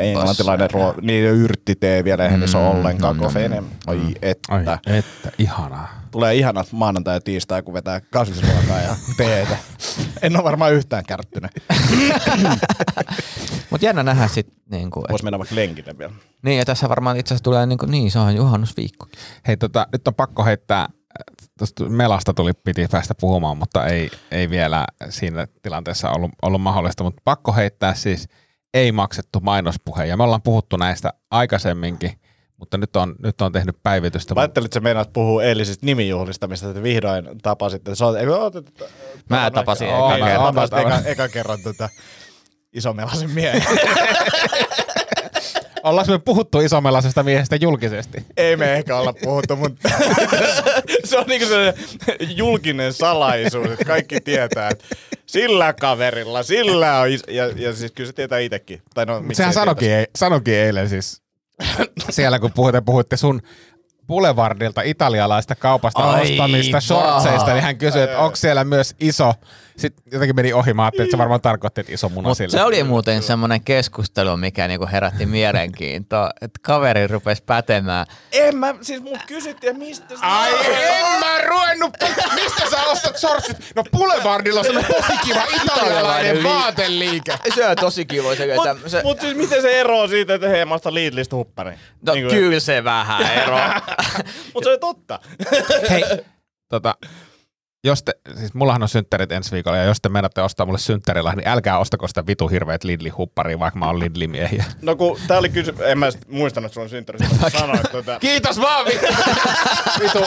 [0.00, 3.62] englantilainen ruo, niin yrttitee vielä, eihän mm, se ole ollenkaan mm, kofeiinia.
[3.86, 4.52] Oi että.
[4.54, 5.88] Ai että, ihanaa.
[6.10, 9.56] Tulee ihanat maanantai ja tiistai, kun vetää kasvisruokaa ja teetä.
[10.22, 11.50] En ole varmaan yhtään kärttynyt.
[13.70, 16.12] Mutta jännä nähdä sitten, niinku, et, Voisi mennä vaikka lenkille vielä.
[16.42, 19.06] niin ja tässä varmaan itse asiassa tulee niinku, niin se on juhannusviikko.
[19.46, 20.88] Hei, tota, nyt on pakko heittää,
[21.60, 27.04] tuosta Melasta tuli, piti päästä puhumaan, mutta ei, ei vielä siinä tilanteessa ollut, ollut mahdollista,
[27.04, 28.28] mutta pakko heittää siis
[28.74, 32.20] ei maksettu mainospuhe, ja me ollaan puhuttu näistä aikaisemminkin,
[32.56, 34.34] mutta nyt on, nyt on tehnyt päivitystä.
[34.34, 37.94] Mä ajattelin, että sä meinaat puhua eilisistä nimijuhlista, mistä te vihdoin tapasitte.
[37.94, 38.54] Sä oot, eikö, oot,
[39.30, 40.26] Mä tapasin eka, eka
[40.66, 41.88] eka, eka, eka kerran tota
[42.72, 43.62] isomelaisen miehen.
[45.82, 48.24] Ollaanko me puhuttu isomellaisesta miehestä julkisesti?
[48.36, 49.88] Ei me ehkä olla puhuttu, mutta
[51.04, 51.74] se on niinku se
[52.36, 54.84] julkinen salaisuus, että kaikki tietää, että
[55.26, 58.82] sillä kaverilla, sillä on, is- ja, ja siis kyllä se tietää itsekin.
[58.94, 61.22] Tai no, Sehän sanokin, ei, sanokin eilen siis,
[62.10, 63.42] siellä kun puhutte, puhutte sun
[64.10, 66.20] Boulevardilta italialaista kaupasta Aivan.
[66.22, 69.34] ostamista shortseista, niin hän kysyi, että onko siellä myös iso,
[69.76, 72.58] sitten jotenkin meni ohi, mä ajattelin, että se varmaan tarkoitti, että iso muna Mutta sille.
[72.58, 78.06] se oli muuten semmoinen keskustelu, mikä niinku herätti mielenkiintoa, että kaveri rupesi pätemään.
[78.32, 81.94] En mä, siis mut kysyttiin, että mistä sä Ai en mä ruvennut,
[82.34, 83.56] mistä sä ostat shortsit?
[83.76, 87.32] No Boulevardilla on tosi kiva italialainen vaateliike.
[87.54, 88.34] Se on tosi kiva.
[88.34, 89.02] Se, Mut, se...
[89.02, 91.74] mut siis miten se eroaa siitä, että hei mä ostan Lidlistä huppari?
[92.06, 93.80] no, Niinku- kyllä se vähän eroaa.
[94.54, 95.20] Mut se on totta.
[95.90, 96.04] Hei,
[96.68, 96.94] tota,
[97.84, 101.32] jos te, siis mullahan on synttärit ensi viikolla, ja jos te menette ostaa mulle synttärillä,
[101.32, 104.64] niin älkää ostako sitä vitu hirveet Lidli-hupparia, vaikka mä oon Lidli-miehiä.
[104.82, 105.74] No kun tää oli kysy...
[105.80, 107.22] En mä muistanut, että sulla on synttärit.
[107.22, 108.18] Että tota...
[108.18, 109.06] Kiitos vaan, vitu.
[110.00, 110.18] vitu.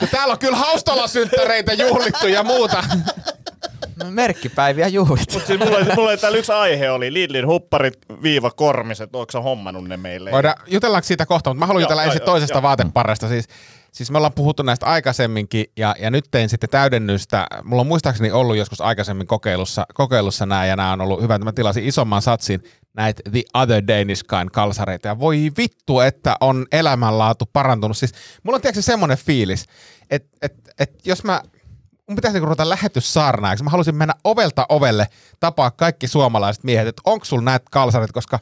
[0.00, 2.84] Ja täällä on kyllä haustalla-synttäreitä juhlittu ja muuta.
[4.04, 5.32] No, merkkipäiviä juhlit.
[5.32, 9.14] Mut siis mulla, mulla oli täällä yksi aihe oli Lidlin hupparit viiva kormiset.
[9.14, 10.30] Onko sä hommannut ne meille?
[10.30, 12.62] Voidaan, jutellaanko siitä kohta, mutta mä haluan Joo, jutella joo, ensin joo, toisesta joo.
[12.62, 13.28] vaateparesta.
[13.28, 13.48] Siis,
[13.92, 17.46] siis me ollaan puhuttu näistä aikaisemminkin, ja, ja nyt tein sitten täydennystä.
[17.64, 21.44] Mulla on muistaakseni ollut joskus aikaisemmin kokeilussa, kokeilussa nämä, ja nämä on ollut hyvä, että
[21.44, 22.62] mä tilasin isomman satsin
[22.94, 27.96] näitä The Other Danish Kind kalsareita, ja voi vittu, että on elämänlaatu parantunut.
[27.96, 29.64] Siis mulla on tiedätkö semmoinen fiilis,
[30.10, 31.40] että et, et jos mä
[32.08, 33.64] mun pitäisi niinku ruveta lähetyssaarnaajaksi.
[33.64, 35.06] Mä halusin mennä ovelta ovelle
[35.40, 38.38] tapaa kaikki suomalaiset miehet, että onko sulla näitä kalsarit, koska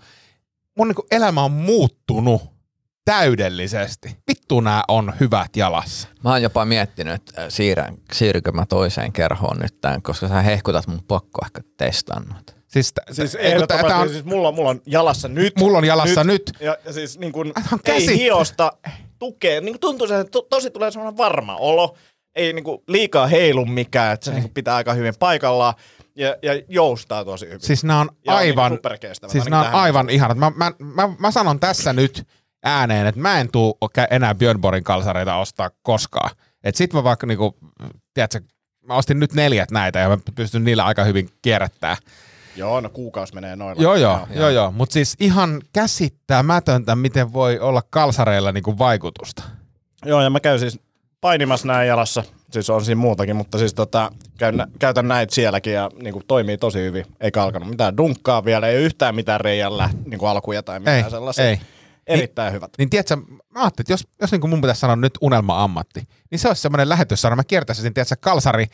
[0.78, 2.42] mun niinku elämä on muuttunut
[3.04, 4.16] täydellisesti.
[4.28, 6.08] Vittu nämä on hyvät jalassa.
[6.24, 10.86] Mä oon jopa miettinyt, että siirrän, siirrykö mä toiseen kerhoon nyt tämän, koska sä hehkutat
[10.86, 12.56] mun pakko ehkä testannut.
[12.66, 15.58] Siis, t- Siis ehdottomasti, on, siis mulla, mulla on jalassa nyt.
[15.58, 16.52] Mulla on jalassa nyt.
[16.60, 17.52] Ja, ja siis niin kun,
[17.84, 18.72] ei hiosta
[19.18, 19.60] tukee.
[19.60, 21.96] Niin tuntuu se, että to, tosi tulee semmoinen varma olo.
[22.36, 25.74] Ei niin kuin liikaa heilu mikään, että se niin kuin pitää aika hyvin paikallaan.
[26.16, 27.60] Ja, ja joustaa tosi hyvin.
[27.60, 30.38] siis nämä on Ja aivan, niinku siis nämä on aivan ihanat.
[30.38, 32.26] Mä, mä, mä, mä, sanon tässä nyt
[32.64, 33.78] ääneen, että mä en tuu
[34.10, 36.30] enää Björn Borgin kalsareita ostaa koskaan.
[36.64, 37.56] Et sit mä vaikka niinku,
[38.14, 38.40] tiedätkö,
[38.86, 41.96] mä ostin nyt neljät näitä ja mä pystyn niillä aika hyvin kierrättää.
[42.56, 43.82] Joo, no kuukausi menee noilla.
[43.82, 44.70] Joo, joo, joo, joo.
[44.70, 49.42] Mutta siis ihan käsittämätöntä, miten voi olla kalsareilla niinku vaikutusta.
[50.04, 50.80] Joo, ja mä käyn siis
[51.24, 52.24] painimassa näin jalassa.
[52.50, 56.58] Siis on siinä muutakin, mutta siis tota, käyn, käytän näitä sielläkin ja niin kuin, toimii
[56.58, 57.06] tosi hyvin.
[57.20, 61.04] Eikä alkanut mitään dunkkaa vielä, ei yhtään mitään reijän läht, niin kuin alkuja tai mitään
[61.04, 61.48] Ei, sellaisia.
[61.48, 61.60] ei.
[62.06, 62.70] Erittäin hyvät.
[62.78, 66.48] Niin tiedätkö, mä ajattelin, että jos, jos niin mun pitäisi sanoa nyt unelma-ammatti, niin se
[66.48, 67.36] olisi semmoinen lähetyssarja.
[67.36, 68.66] Mä kiertäisin, tiedätkö, kalsari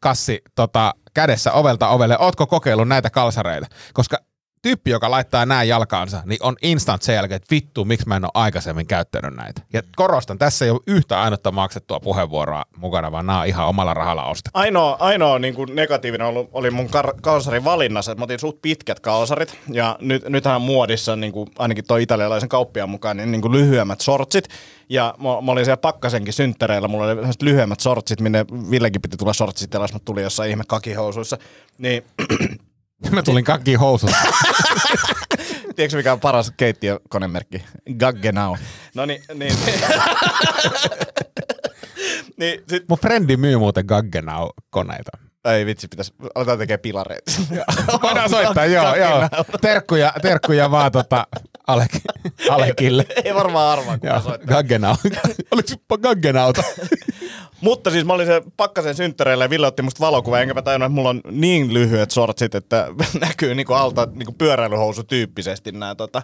[0.00, 2.18] kassi tota, kädessä ovelta ovelle.
[2.18, 3.66] Ootko kokeillut näitä kalsareita?
[3.94, 4.18] Koska
[4.62, 8.24] tyyppi, joka laittaa nämä jalkaansa, niin on instant sen jälkeen, että vittu, miksi mä en
[8.24, 9.62] ole aikaisemmin käyttänyt näitä.
[9.72, 13.94] Ja korostan, tässä ei ole yhtä ainutta maksettua puheenvuoroa mukana, vaan nämä on ihan omalla
[13.94, 14.58] rahalla ostettu.
[14.58, 18.62] Ainoa, ainoa niin kuin negatiivinen oli, oli mun kar- kalsarin valinnassa, että mä otin suht
[18.62, 23.42] pitkät kalsarit, ja nyt, nythän muodissa, niin kuin, ainakin tuo italialaisen kauppiaan mukaan, niin, niin
[23.42, 24.48] kuin lyhyemmät sortsit,
[24.88, 29.32] ja mä, mä olin siellä Pakkasenkin synttäreillä, mulla oli lyhyemmät sortsit, minne Villekin piti tulla
[29.32, 31.38] sortsit, mä tulin jossain ihme kakihousuissa,
[31.78, 32.02] niin
[33.10, 34.10] Mä tulin kakkiin housut.
[35.76, 37.64] tiedätkö mikä on paras keittiökonemerkki?
[37.98, 38.56] Gaggenau.
[38.94, 39.54] No niin, niin.
[42.38, 45.10] niin sit, Mun frendi myy muuten Gaggenau-koneita.
[45.44, 47.32] ei vitsi, pitäis, aletaan tekemään pilareita.
[48.02, 49.28] Voidaan soittaa, joo, joo.
[49.60, 51.26] Terkkuja, terkkuja vaan tota
[51.66, 51.90] Alek,
[52.50, 53.06] Alekille.
[53.24, 54.46] ei varmaan arvaa, kun soittaa.
[54.56, 54.96] Gaggenau.
[55.50, 56.62] Oliko Gaggenauta?
[57.60, 60.86] Mutta siis mä olin se pakkasen synttäreillä ja Ville otti musta valokuva, enkä mä tajunnut,
[60.86, 62.88] että mulla on niin lyhyet sortsit, että
[63.20, 66.22] näkyy niinku alta niinku pyöräilyhousu tyyppisesti nämä tota,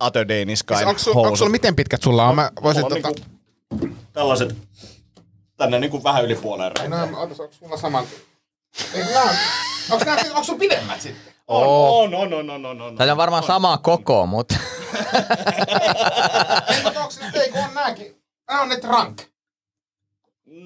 [0.00, 2.34] Other Day in Sky Onko Siis sulla, onko sulla miten pitkät sulla on?
[2.34, 3.20] Mä voisin Mulla on tota...
[3.70, 4.56] niinku tällaiset
[5.56, 8.04] tänne niinku vähän yli puoleen No, otas, onko sulla saman...
[8.94, 9.36] Ei, nää,
[9.90, 11.32] onko, nää, onko sulla pidemmät sitten?
[11.48, 12.96] On, on, on, on, on, on, on.
[12.96, 14.54] Tämä on varmaan sama koko, mutta
[16.68, 18.22] Ei, mutta onko ne, ei kun on nääkin.
[18.50, 19.22] Nää on ne trunk.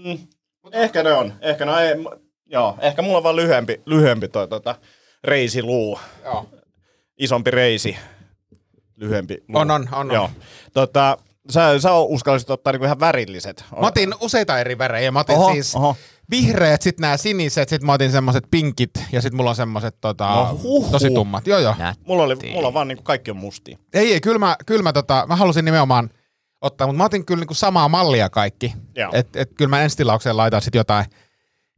[0.07, 0.19] Mm,
[0.73, 1.33] ehkä ne on.
[1.40, 1.95] Ehkä no ei,
[2.47, 4.75] joo, ehkä mulla on vaan lyhyempi, lyhyempi toi tota,
[5.25, 5.99] reisiluu.
[6.25, 6.47] Joo.
[7.19, 7.97] Isompi reisi,
[8.97, 9.61] lyhyempi luu.
[9.61, 10.14] On, on, on, on.
[10.14, 10.31] Joo.
[10.75, 11.19] Tota,
[11.51, 13.64] sä, sä uskallisit ottaa niinku ihan värilliset.
[13.81, 15.11] Mä otin useita eri värejä.
[15.11, 15.97] Mä otin Oho, siis oho.
[16.31, 20.35] vihreät, sit nämä siniset, sit mä otin semmoset pinkit ja sit mulla on semmoset tota,
[20.35, 20.90] No huhhuh.
[20.90, 21.47] tosi tummat.
[21.47, 21.75] Joo, joo.
[22.07, 23.79] Mulla, oli, mulla on vaan niinku kaikki on mustia.
[23.95, 26.11] Ei, ei, kyllä mä, kyllä mä, tota, mä halusin nimenomaan
[26.66, 28.74] ottaa, mutta mä otin kyllä niinku samaa mallia kaikki.
[28.96, 29.11] Joo.
[29.14, 31.07] Et, et kyllä mä ensi tilaukseen laitan sit jotain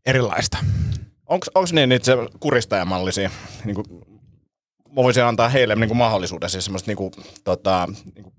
[0.07, 0.59] erilaista.
[1.55, 3.31] Onks niin itse kuristajamallisia?
[3.65, 3.83] Niinku,
[4.89, 7.13] mä voisin antaa heille niinku mahdollisuuden, siis semmoista niinku,
[7.45, 8.33] tota, niinku,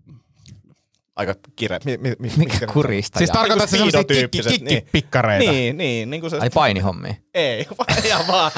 [1.20, 1.80] aika kireä.
[1.86, 3.20] Mi, mi, mi, mikä kuristaja.
[3.20, 5.52] Siis tarkoitat Niinku se semmosia speedo-tyyppiset, kikki, pikkareita.
[5.52, 6.10] Niin, niin.
[6.10, 7.14] Niinku se, Ai painihommia.
[7.34, 8.52] Ei, vaan ihan vaan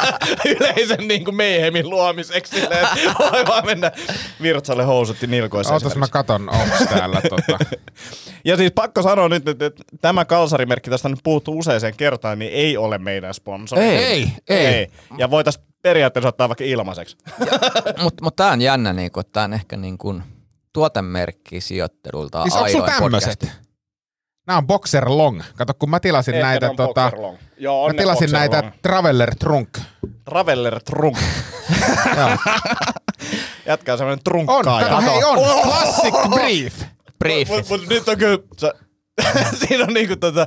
[0.56, 2.86] yleisen niin kuin meihemin luomiseksi silleen,
[3.18, 3.92] voi vaan mennä
[4.42, 5.74] virtsalle housutti nilkoissa.
[5.74, 7.64] Ootas mä katon, onks täällä tota.
[8.44, 12.52] Ja siis pakko sanoa nyt, että, että tämä kalsarimerkki, tästä nyt puhuttu useaseen kertaan, niin
[12.52, 13.82] ei ole meidän sponsori.
[13.82, 14.66] Ei, ei.
[14.66, 14.86] ei.
[15.18, 17.16] Ja voitaisiin periaatteessa ottaa vaikka ilmaiseksi.
[18.02, 20.20] Mutta mut tää on jännä, niinku, että tää on ehkä niinku
[20.72, 23.50] tuotemerkki sijoittelulta Siis onko sulla tämmöset?
[24.46, 25.42] Nää on Boxer Long.
[25.56, 27.38] Kato, kun mä tilasin Ehkä näitä, on tota, Boxer Long.
[27.58, 28.72] Joo, on mä tilasin Boxer näitä Long.
[28.82, 29.78] Traveller Trunk.
[30.24, 31.18] Traveller Trunk.
[32.16, 32.36] Joo.
[33.66, 34.88] Jätkä on semmoinen On, trunkkaaja.
[34.88, 35.38] kato, hei on.
[35.62, 36.82] Classic Brief.
[37.18, 37.48] Briefit.
[37.48, 38.72] Mut, mut nyt on kyllä, sä,
[39.68, 40.46] siinä on niinku tota,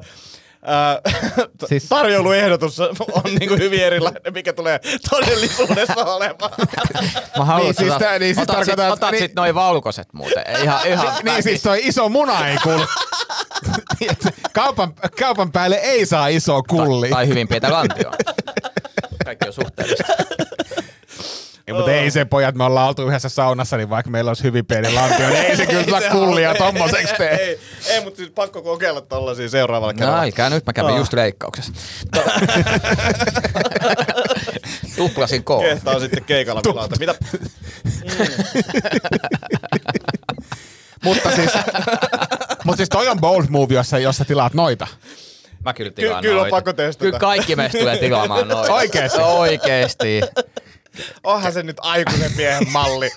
[0.66, 1.00] ää,
[1.36, 6.52] Siis- siis, tarjouluehdotus on niinku hyvin erilainen, mikä tulee todellisuudessa olemaan.
[7.38, 9.56] Mä haluan, Niin, siis tää- niin siis otat sit, tarkoitan, että- otat niin- sit noin
[9.56, 10.44] valkoiset muuten.
[10.64, 12.82] Ihan, ihan Niin siis toi iso muna ei kuulu.
[14.54, 17.12] Kaupan, kaupan päälle ei saa isoa kullia.
[17.16, 18.14] Tai hyvin pientä lantioa.
[19.26, 20.04] Kaikki on suhteellista.
[21.68, 24.66] Ei, mutta ei se pojat, me ollaan oltu yhdessä saunassa, niin vaikka meillä olisi hyvin
[24.66, 27.36] pieni lantio, niin ei se kyllä saa kullia tommoseksi tee.
[27.36, 30.22] Ei, ei, mutta siis pakko kokeilla tollasia seuraavalla No kerralla.
[30.22, 30.98] älkää nyt, mä kävin Oh.
[30.98, 31.72] just leikkauksessa.
[34.96, 35.64] Tuplasin koon.
[35.64, 36.96] Kehtaa sitten keikalla pelata.
[37.00, 37.16] Mitä?
[41.04, 41.52] Mutta siis,
[42.64, 44.88] mutta siis toi on bold move, jos sä, jos sä tilaat noita.
[45.66, 46.56] Mä kyllä tilaan kyllä on noita.
[46.56, 47.06] pakko testata.
[47.06, 48.74] Kyllä kaikki meistä tulee tilaamaan noita.
[48.74, 49.22] Oikeesti?
[49.22, 50.22] Oikeesti.
[51.24, 53.12] Onhan se nyt aikuisen miehen malli.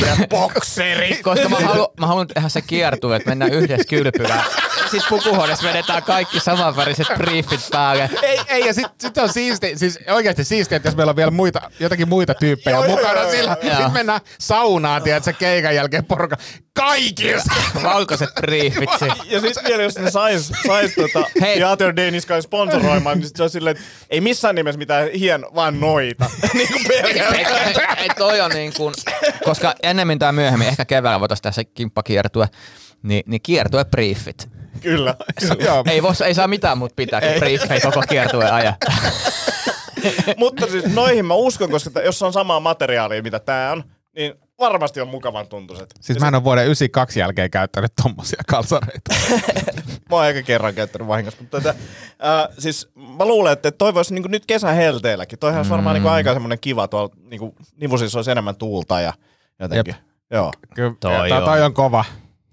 [0.00, 1.18] ja bokseri.
[1.22, 4.44] Koska mä haluan, mä haluan tehdä se kiertue, että mennään yhdessä kylpyvään.
[4.90, 8.10] Sitten pukuhuoneessa vedetään kaikki samanväriset briefit päälle.
[8.22, 11.30] Ei, ei, ja sit, sit on siisti, siis oikeasti siistiä, että jos meillä on vielä
[11.30, 13.76] muita, jotakin muita tyyppejä Joo, mukana joo, sillä, joo.
[13.76, 16.36] sit mennään saunaan, tiedätkö, keikan jälkeen porukka.
[16.74, 17.52] Kaikissa!
[17.82, 18.90] Valkoiset briefit.
[18.98, 21.56] se- Ja sitten vielä, jos ne sais, sais tota, Hei.
[21.56, 25.44] The Other Sky sponsoroimaan, niin sit se on silleen, että ei missään nimessä mitään hien,
[25.54, 25.74] vaan
[26.18, 26.36] noita.
[26.54, 27.98] niin kuin ei, pelkästään.
[27.98, 28.94] ei, ei, toi on niin kuin,
[29.44, 32.48] koska ennemmin tai myöhemmin, ehkä keväällä voitaisiin se kimppakiertue,
[33.02, 34.48] niin, niin kiertue briefit.
[34.80, 35.14] Kyllä.
[35.66, 38.74] Joo, Ei, vois, ei saa mitään mut pitää, kun briefei koko kiertue aja.
[40.36, 43.84] Mutta siis noihin mä uskon, koska t- jos on samaa materiaalia, mitä tää on,
[44.16, 45.94] niin varmasti on mukavan tuntuiset.
[46.00, 49.14] Siis mä en ole vuoden 92 jälkeen käyttänyt tommosia kalsareita.
[50.10, 51.74] Mä oon ehkä kerran käyttänyt vahingossa, mutta tätä,
[52.18, 55.38] ää, siis mä luulen, että toi voisi niinku nyt kesän helteelläkin.
[55.38, 59.12] Toihan olisi varmaan niinku aika semmoinen kiva tuolla niinku, nivusissa olisi enemmän tuulta ja
[59.60, 59.94] jotenkin.
[59.94, 60.04] Jep.
[60.30, 61.44] Joo, Kyllä, Toi toi, on.
[61.44, 62.04] toi on kova.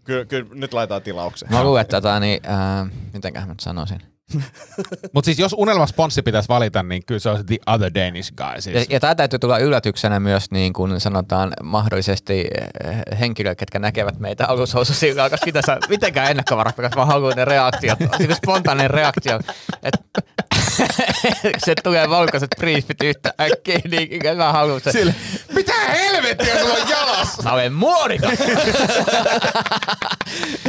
[0.03, 1.51] kyllä, kyllä nyt laitetaan tilaukseen.
[1.53, 4.01] Mä luulen, että tota, niin, äh, mitenköhän mä nyt sanoisin.
[5.13, 8.55] Mutta siis jos unelmasponssi pitäisi valita, niin kyllä se olisi The Other Danish Guy.
[8.55, 8.89] Ja, Siis.
[8.89, 12.47] ja tämä täytyy tulla yllätyksenä myös niin kuin sanotaan mahdollisesti
[12.83, 17.45] eh, henkilöille, ketkä näkevät meitä alushoususilla, koska mitä sä mitenkään ennakkovarattu, koska mä haluan ne
[17.45, 17.99] reaktiot,
[18.33, 19.39] spontaaninen reaktio,
[19.83, 20.21] että
[21.65, 24.91] se tulee valkoiset briefit yhtä äkkiä, niin mä haluan se.
[24.91, 25.15] Sille,
[25.53, 27.43] mitä helvettiä sulla on jalassa?
[27.43, 28.39] Mä olen muodikas!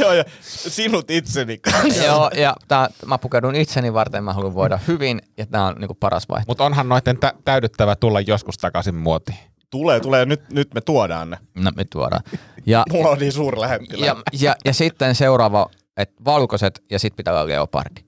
[0.01, 2.03] Joo, ja sinut itseni kanssa.
[2.03, 5.93] Joo, ja tää, mä pukeudun itseni varten, mä haluan voida hyvin, ja tämä on niinku
[5.93, 6.51] paras vaihtoehto.
[6.51, 9.37] Mutta onhan noiden tä- täydyttävä tulla joskus takaisin muotiin.
[9.69, 10.25] Tulee, tulee.
[10.25, 11.37] Nyt, nyt me tuodaan ne.
[11.55, 12.21] No, me tuodaan.
[12.65, 14.05] Ja, Mulla on niin suuri lähettilä.
[14.05, 18.01] ja, ja, ja sitten seuraava, että valkoiset, ja sitten pitää olla leopardi.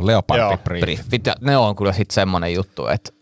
[0.00, 0.80] Tuo Leopardi Joo, brief.
[0.80, 1.26] briefit.
[1.26, 3.12] Ja ne on kyllä sitten semmoinen juttu, että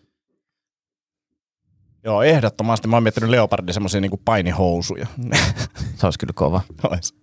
[2.05, 2.88] Joo, ehdottomasti.
[2.88, 5.07] Mä oon miettinyt Leopardin semmosia niinku painihousuja.
[5.97, 6.61] se olisi kyllä kova.
[6.91, 7.14] Ois.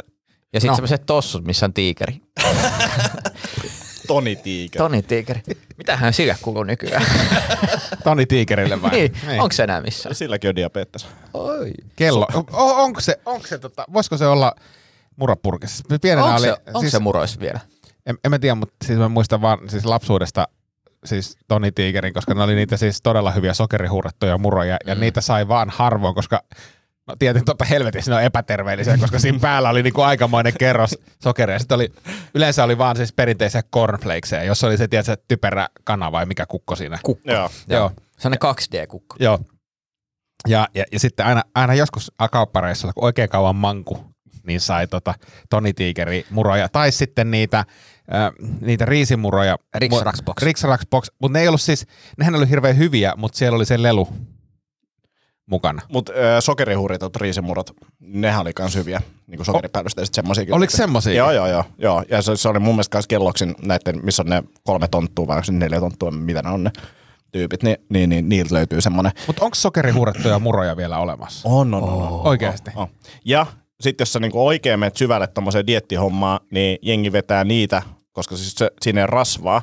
[0.54, 0.76] Ja sitten No.
[0.76, 2.22] semmoiset tossut, missä on tiikeri.
[4.08, 4.82] Toni Tiiker.
[4.82, 5.42] Toni tiikeri.
[5.78, 7.06] Mitähän sillä kuuluu nykyään?
[8.04, 8.92] Toni Tiikerille vai?
[8.92, 10.16] niin, onko se enää missään?
[10.16, 11.08] Silläkin on diabetes.
[11.34, 11.72] Oi.
[11.96, 12.28] Kello.
[12.54, 14.56] O, onko se, onko se tota, voisiko se olla
[15.16, 15.84] murapurkissa?
[16.02, 17.60] Pienenä Onko oli, se, onko siis, se murois vielä?
[18.06, 20.48] En, en, mä tiedä, mutta siis mä muistan vaan siis lapsuudesta
[21.06, 25.48] siis Toni Tiikerin, koska ne oli niitä siis todella hyviä sokerihuurettuja muroja, ja niitä sai
[25.48, 26.42] vaan harvoin, koska
[27.08, 31.60] No tietenkin totta helvetissä ne on epäterveellisiä, koska siinä päällä oli niinku aikamoinen kerros sokeria.
[31.60, 31.92] Sitten oli,
[32.36, 36.76] yleensä oli vaan siis perinteisiä cornflakeseja, jos oli se tiedätkö, typerä kana vai mikä kukko
[36.76, 37.00] siinä.
[37.04, 37.32] Kukko.
[37.32, 37.50] Joo.
[37.68, 37.92] Joo.
[38.18, 39.16] Se on ne 2D-kukko.
[39.20, 39.40] Joo.
[40.48, 44.06] Ja, ja, ja sitten aina, aina joskus kauppareissulla, kun oikein kauan manku,
[44.48, 45.14] niin sai tota
[45.50, 46.70] Toni Tiikeri muroja.
[46.70, 47.66] Tai sitten niitä,
[48.14, 49.58] äh, niitä riisimuroja.
[50.64, 51.08] Rax Box.
[51.20, 51.88] Mutta ne ei ollut siis,
[52.18, 54.08] nehän oli hirveän hyviä, mutta siellä oli se lelu
[55.46, 55.82] mukana.
[55.90, 59.02] Mutta äh, sokerihuuritut riisimurot, nehän oli kans hyviä.
[59.28, 60.54] Niinku sokeripäällystä sitten semmosiakin.
[60.54, 61.14] Oliko semmosia?
[61.14, 61.64] Joo, joo, joo.
[61.78, 62.04] joo.
[62.10, 65.42] Ja se, se oli mun mielestä kans kelloksin näiden, missä on ne kolme tonttua vai
[65.52, 66.72] neljä tonttua, mitä ne on ne
[67.32, 69.12] tyypit, niin, niin, niin niiltä löytyy semmonen.
[69.28, 71.50] Mutta onko sokerihuurettuja muroja vielä olemassa?
[71.50, 72.02] On, on, on.
[72.02, 72.28] on.
[72.28, 72.72] Oikeasti?
[72.76, 72.88] On.
[73.26, 73.46] Ja
[73.82, 77.82] sitten jos sä niinku oikein menet syvälle tommoseen diettihommaan, niin jengi vetää niitä,
[78.16, 79.62] koska siis se, siinä ei rasvaa,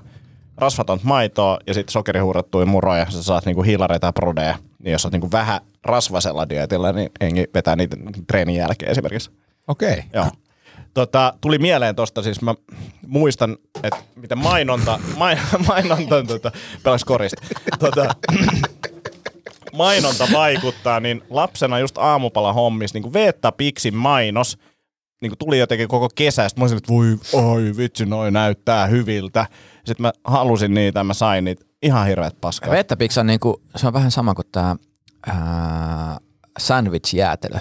[0.57, 4.59] rasvatonta maitoa ja sitten sokerihuurettuja muroja, sä saat niinku hiilareita ja prodeja.
[4.79, 9.31] Niin jos oot niinku vähän rasvasella dietillä, niin jengi vetää niitä treenin jälkeen esimerkiksi.
[9.69, 9.93] Okei.
[9.93, 10.03] Okay.
[10.13, 10.31] Joo.
[10.95, 12.55] Tota, tuli mieleen tosta, siis mä
[13.07, 17.43] muistan, että miten mainonta, main, mainonta tota, pelas korista.
[17.79, 18.15] Tota,
[19.73, 24.59] mainonta vaikuttaa, niin lapsena just aamupala hommissa, niin kuin Veetta Pixin mainos,
[25.23, 26.61] niin kuin tuli jotenkin koko kesästä.
[26.61, 29.47] Mä olisin, että voi, oi vitsi, noi näyttää hyviltä.
[29.85, 31.65] Sitten mä halusin niitä ja mä sain niitä.
[31.83, 32.71] Ihan hirveät paskaa.
[32.71, 34.77] Vettäpix on niinku, se on vähän sama kuin tää
[35.27, 36.19] ää,
[36.61, 37.59] sandwich-jäätelö.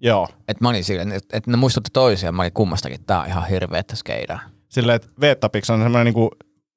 [0.00, 0.28] Joo.
[0.48, 3.48] Et mä olin silleen, että et ne muistutti toisiaan, mä olin kummastakin, tää on ihan
[3.48, 4.40] hirveetä skeidaa.
[4.68, 6.30] Silleen, että Veetta Pix on semmoinen niin kuin,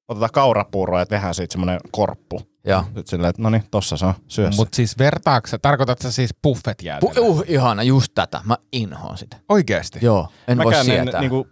[0.07, 2.41] otetaan kaurapuuroa ja tehdään siitä semmoinen korppu.
[2.67, 2.83] Joo.
[2.83, 4.49] Sitten silleen, että no niin, tossa se on, syö.
[4.55, 8.41] Mutta siis vertaako sä, tarkoitatko sä siis buffet Pu- uh, ihana, just tätä.
[8.45, 9.37] Mä inhoon sitä.
[9.49, 9.99] Oikeesti?
[10.01, 11.21] Joo, en voi Mäkään en, sietää.
[11.21, 11.47] niinku,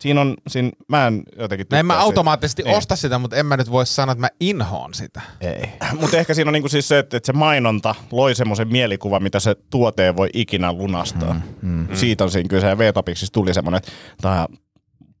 [0.00, 2.76] siinä on, siinä, mä en jotenkin No en mä automaattisesti Niin.
[2.76, 5.20] osta sitä, mutta en mä nyt voi sanoa, että mä inhoon sitä.
[5.40, 5.60] Ei.
[5.70, 5.88] siitä.
[6.00, 9.40] Mutta ehkä siinä on niinku siis se, että, että se mainonta loi semmoisen mielikuvan, mitä
[9.40, 11.34] se tuote voi ikinä lunastaa.
[11.34, 12.66] Mm, mm, Siitä on siinä kyse.
[12.66, 14.48] Ja V-Topiksissa tuli semmoinen, että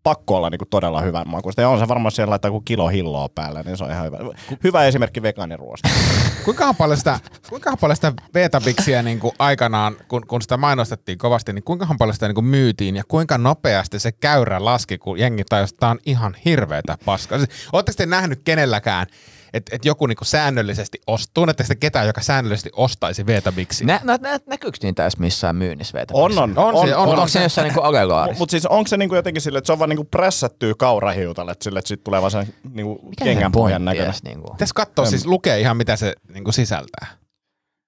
[0.08, 1.62] pakko olla niinku todella hyvän makuista.
[1.62, 4.18] Ja on se varmaan siellä laittaa kuin kilo hilloa päälle, niin se on ihan hyvä.
[4.64, 5.88] Hyvä esimerkki vegaaniruoasta.
[6.44, 11.52] Kuinka paljon sitä, kuinka paljon sitä Vetabixia niin kuin aikanaan, kun, kun sitä mainostettiin kovasti,
[11.52, 15.44] niin kuinka paljon sitä niin kuin myytiin ja kuinka nopeasti se käyrä laski, kun jengi
[15.44, 17.38] tajusi, että tämä on ihan hirveätä paskaa.
[17.38, 19.06] Siis, Oletteko te nähnyt kenelläkään,
[19.52, 23.86] että et joku niin kuin säännöllisesti ostaa, tunnetteko te ketään, joka säännöllisesti ostaisi Vetabixia?
[23.86, 26.14] Nä, nä, nä, näkyykö niitä edes missään myynnissä vetä?
[26.16, 26.58] On, on.
[26.58, 27.08] On se, on, Mutta on.
[27.08, 28.38] onko se jossain niinku Alelaarissa?
[28.38, 31.64] Mutta siis onko se niinku jotenkin silleen, että se on vaan niinku prässättyä kaurahiutalle, että
[31.64, 34.20] sille, että siitä tulee vaan se niinku sen kengänpohjan pointti näköinen.
[34.24, 34.50] niinku?
[34.50, 37.06] Pitäisi katsoa, siis lukee ihan mitä se niin kuin sisältää.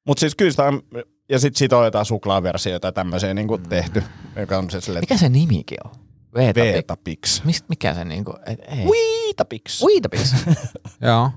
[0.06, 0.82] Mutta siis kyllä sitä on,
[1.28, 4.02] ja sitten siitä on jotain suklaaversioita ja tämmöisiä niinku tehty,
[4.36, 6.09] joka on se silleen, Mikä se nimikin on?
[6.34, 6.72] Veetapix.
[6.72, 7.44] Veetapix.
[7.44, 8.34] Mist, mikä se niinku?
[8.46, 8.84] Et, ei.
[8.86, 9.82] Weetapix.
[9.84, 10.34] Weetapix.
[11.00, 11.30] Joo.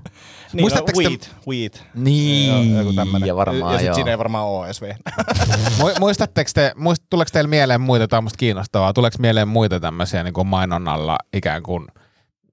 [0.52, 1.82] Niin, Muistatteko te- wheat, wheat.
[1.94, 2.76] niin.
[2.76, 3.26] Joku tämmönen.
[3.28, 3.94] Ja varmaan ja sit joo.
[3.94, 4.80] siinä ei varmaan ole edes
[6.00, 10.22] Muistatteko te, muist, tuleeko teille mieleen muita, tämä on musta kiinnostavaa, tuleeko mieleen muita tämmöisiä
[10.22, 11.86] niin kuin mainonnalla ikään kuin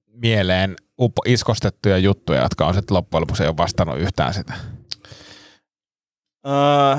[0.06, 4.54] mieleen uppo, iskostettuja juttuja, jotka on sitten loppujen lopuksi ei ole vastannut yhtään sitä?
[6.46, 6.96] Öö,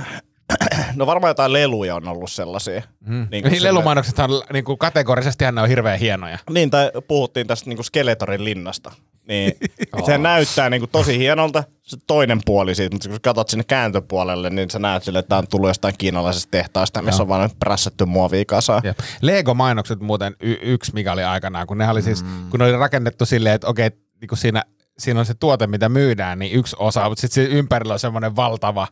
[0.95, 2.81] no varmaan jotain leluja on ollut sellaisia.
[2.99, 3.13] Mm.
[3.13, 6.37] Niin Niin kuin sille- lelumainoksethan niin kuin kategorisesti ne on hirveän hienoja.
[6.49, 8.91] Niin, tai puhuttiin tästä niinku Skeletorin linnasta.
[9.27, 9.53] niin
[10.05, 14.49] se näyttää niin kuin tosi hienolta se toinen puoli siitä, mutta kun katsot sinne kääntöpuolelle,
[14.49, 18.05] niin sä näet sille, että tämä on tullut jostain kiinalaisesta tehtaasta, missä on vaan prässätty
[18.05, 18.81] muovia kasaan.
[18.85, 18.99] Jep.
[19.21, 22.49] Lego-mainokset muuten y- yksi, mikä oli aikanaan, kun ne oli siis, mm.
[22.49, 23.89] kun ne oli rakennettu silleen, että okei,
[24.21, 24.63] niin kun siinä,
[24.99, 28.87] siinä on se tuote, mitä myydään, niin yksi osa, mutta sitten ympärillä on semmoinen valtava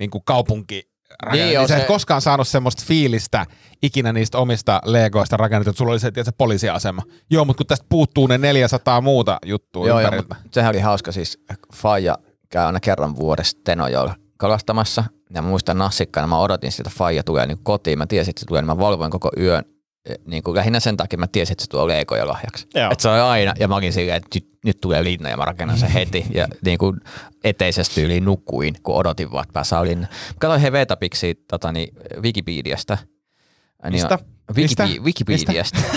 [0.00, 0.90] niin kuin kaupunki,
[1.32, 3.46] Niin niin, niin sä et se- koskaan saanut semmoista fiilistä
[3.82, 7.02] ikinä niistä omista Legoista rakennettu, että sulla oli se, tiedätkö, poliisiasema.
[7.30, 10.34] Joo, mutta kun tästä puuttuu ne 400 muuta juttua Joo, joo, ympäriltä.
[10.34, 11.38] mutta sehän oli hauska siis.
[11.74, 12.18] Faija
[12.50, 15.04] käy aina kerran vuodessa Tenojoella kalastamassa.
[15.34, 17.98] Ja muistan nassikkana, mä odotin sitä Faija tulee niin kotiin.
[17.98, 19.64] Mä tiesin, että se tulee, niin mä valvoin koko yön.
[20.04, 22.66] Eh, Niin kuin lähinnä sen takia mä tiesin, että se tuo leikoja lahjaksi.
[22.92, 25.44] Että se oli aina, ja mä olin silleen, että nyt, nyt tulee linna ja mä
[25.44, 26.26] rakennan sen heti.
[26.34, 27.00] Ja niin kuin
[27.44, 30.06] eteisesti yli nukuin, kun odotin vaan, että pääsee linna.
[30.10, 32.98] Mä katsoin he Vetapiksi tota, niin, Wikipediasta.
[33.82, 34.18] Niin Mistä?
[34.56, 34.84] Mistä?
[34.84, 35.78] Wikipe- Wikipediasta.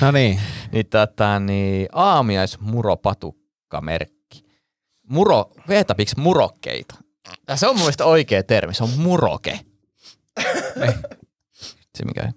[0.00, 0.40] No niin.
[0.72, 4.44] niin, tota, niin aamiaismuropatukkamerkki.
[5.10, 6.94] Muro, Veetapiksi murokkeita.
[7.48, 9.60] Ja se on mun mielestä oikea termi, se on muroke.
[11.94, 12.32] Se mikä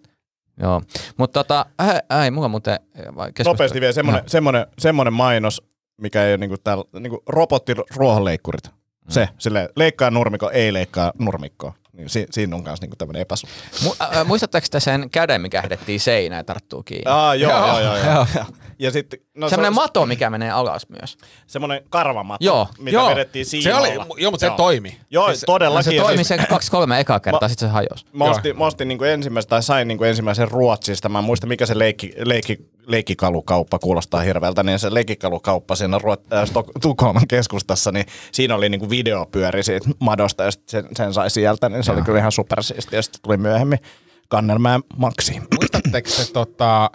[0.61, 0.81] Joo,
[1.17, 1.65] mutta tota,
[2.09, 2.79] ää, ei mulla muuten...
[3.15, 4.29] vai keskustelu- Nopeasti vielä semmoinen, No.
[4.29, 5.61] semmoinen, semmoinen mainos,
[6.01, 8.63] mikä ei ole niinku täällä, niinku robottiruohonleikkurit.
[9.09, 11.73] Se, sille leikkaa nurmikko, ei leikkaa nurmikkoa.
[11.93, 13.47] Niin si, siinä on myös niinku tämmöinen epäsu.
[13.83, 17.03] Mu- ää, muistatteko te sen käden, mikä hehdettiin seinään ja tarttuu kiinni?
[17.11, 17.97] Aa, joo, joo, joo.
[17.97, 18.45] joo, joo.
[18.79, 21.17] Ja sitten, no, Semmoinen se, mato, mikä menee alas myös.
[21.47, 23.09] semmoinen karvamatto, Joo, mitä joo.
[23.09, 23.79] vedettiin Se siimalla.
[23.87, 24.97] oli, joo, mutta se toimi.
[25.09, 25.91] Joo, Siis- todellakin.
[25.93, 28.05] Se toimi siis- se kaksi-kolme ekaa kertaa, sitten se hajosi.
[28.13, 31.09] Mä ostin, mä ostin niinku ensimmäistä, tai sain niinku ensimmäisen Ruotsista.
[31.09, 34.63] Mä en muista, mikä se leikki, leikki, leikkikalukauppa kuulostaa hirveältä.
[34.63, 39.89] Niin se leikkikalukauppa siinä Ruot, äh, Stok- Tukholman keskustassa, niin siinä oli niinku videopyöri siitä
[39.99, 41.69] madosta, ja sen, sen sai sieltä.
[41.69, 42.95] Niin se oli kyllä ihan supersiisti.
[42.95, 43.79] Ja sitten tuli myöhemmin
[44.27, 45.41] Kannelmäen Maxi.
[45.55, 46.91] Muistatteko se tota,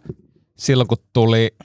[0.59, 1.57] silloin kun tuli,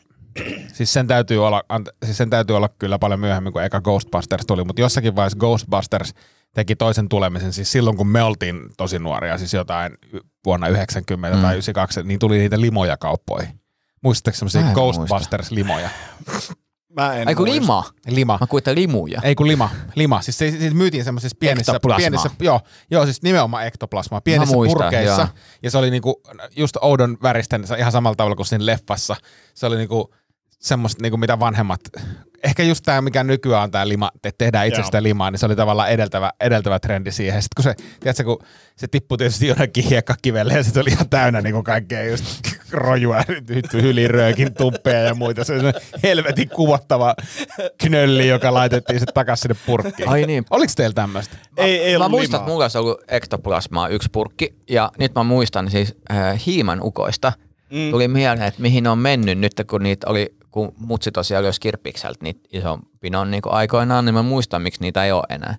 [0.74, 1.63] siis sen täytyy olla,
[2.05, 6.13] siis sen täytyy olla kyllä paljon myöhemmin kuin eka Ghostbusters tuli, mutta jossakin vaiheessa Ghostbusters
[6.53, 9.97] teki toisen tulemisen, siis silloin kun me oltiin tosi nuoria, siis jotain
[10.45, 11.41] vuonna 90 mm.
[11.41, 13.61] tai 92, niin tuli niitä limoja kauppoihin.
[14.03, 15.89] Muistatteko semmoisia Ghostbusters-limoja?
[16.99, 17.61] Mä en Ai kun muista.
[17.61, 17.83] lima.
[18.07, 18.37] Lima.
[18.41, 19.21] Mä kuitan limuja.
[19.23, 20.21] Ei kun lima, lima.
[20.21, 21.97] Siis se, siis myytiin semmoisissa pienissä, Ektoplasmaa.
[21.97, 25.21] pienissä joo, joo, siis nimenomaan ektoplasmaa, pienissä muistan, purkeissa.
[25.21, 25.27] joo.
[25.63, 26.21] Ja se oli niinku
[26.55, 29.15] just oudon väristen ihan samalla tavalla kuin siinä leffassa.
[29.53, 30.13] Se oli niinku
[30.62, 31.82] semmoista, niinku mitä vanhemmat,
[32.43, 34.86] ehkä just tämä, mikä nykyään on tämä lima, että tehdään itse Joo.
[34.86, 37.41] sitä limaa, niin se oli tavallaan edeltävä, edeltävä trendi siihen.
[37.41, 38.39] Sitten kun se, tiedätkö, kun
[38.76, 42.26] se tippui tietysti jonnekin hiekkakivelle ja se oli ihan täynnä niinku kaikkea just
[42.72, 43.24] rojua,
[43.74, 45.43] hyliröökin tuppeja ja muita.
[45.43, 47.16] Se oli semmoinen helvetin kuvottava
[47.78, 50.09] knölli, joka laitettiin sitten takaisin sinne purkkiin.
[50.09, 50.45] Ai niin.
[50.49, 51.38] Oliko teillä tämmöistä?
[51.57, 52.43] Ei, ei mä muistan, limaa.
[52.43, 57.34] että mulla olisi ollut ektoplasmaa yksi purkki, ja nyt mä muistan siis äh, hiiman ukoista.
[57.72, 57.91] Mm.
[57.91, 61.61] Tuli mieleen, että mihin ne on mennyt nyt, kun niitä oli, kun mutsi tosiaan löysi
[61.61, 65.55] kirppikseltä niitä ison pinon niin aikoinaan, niin mä muistan, miksi niitä ei ole enää.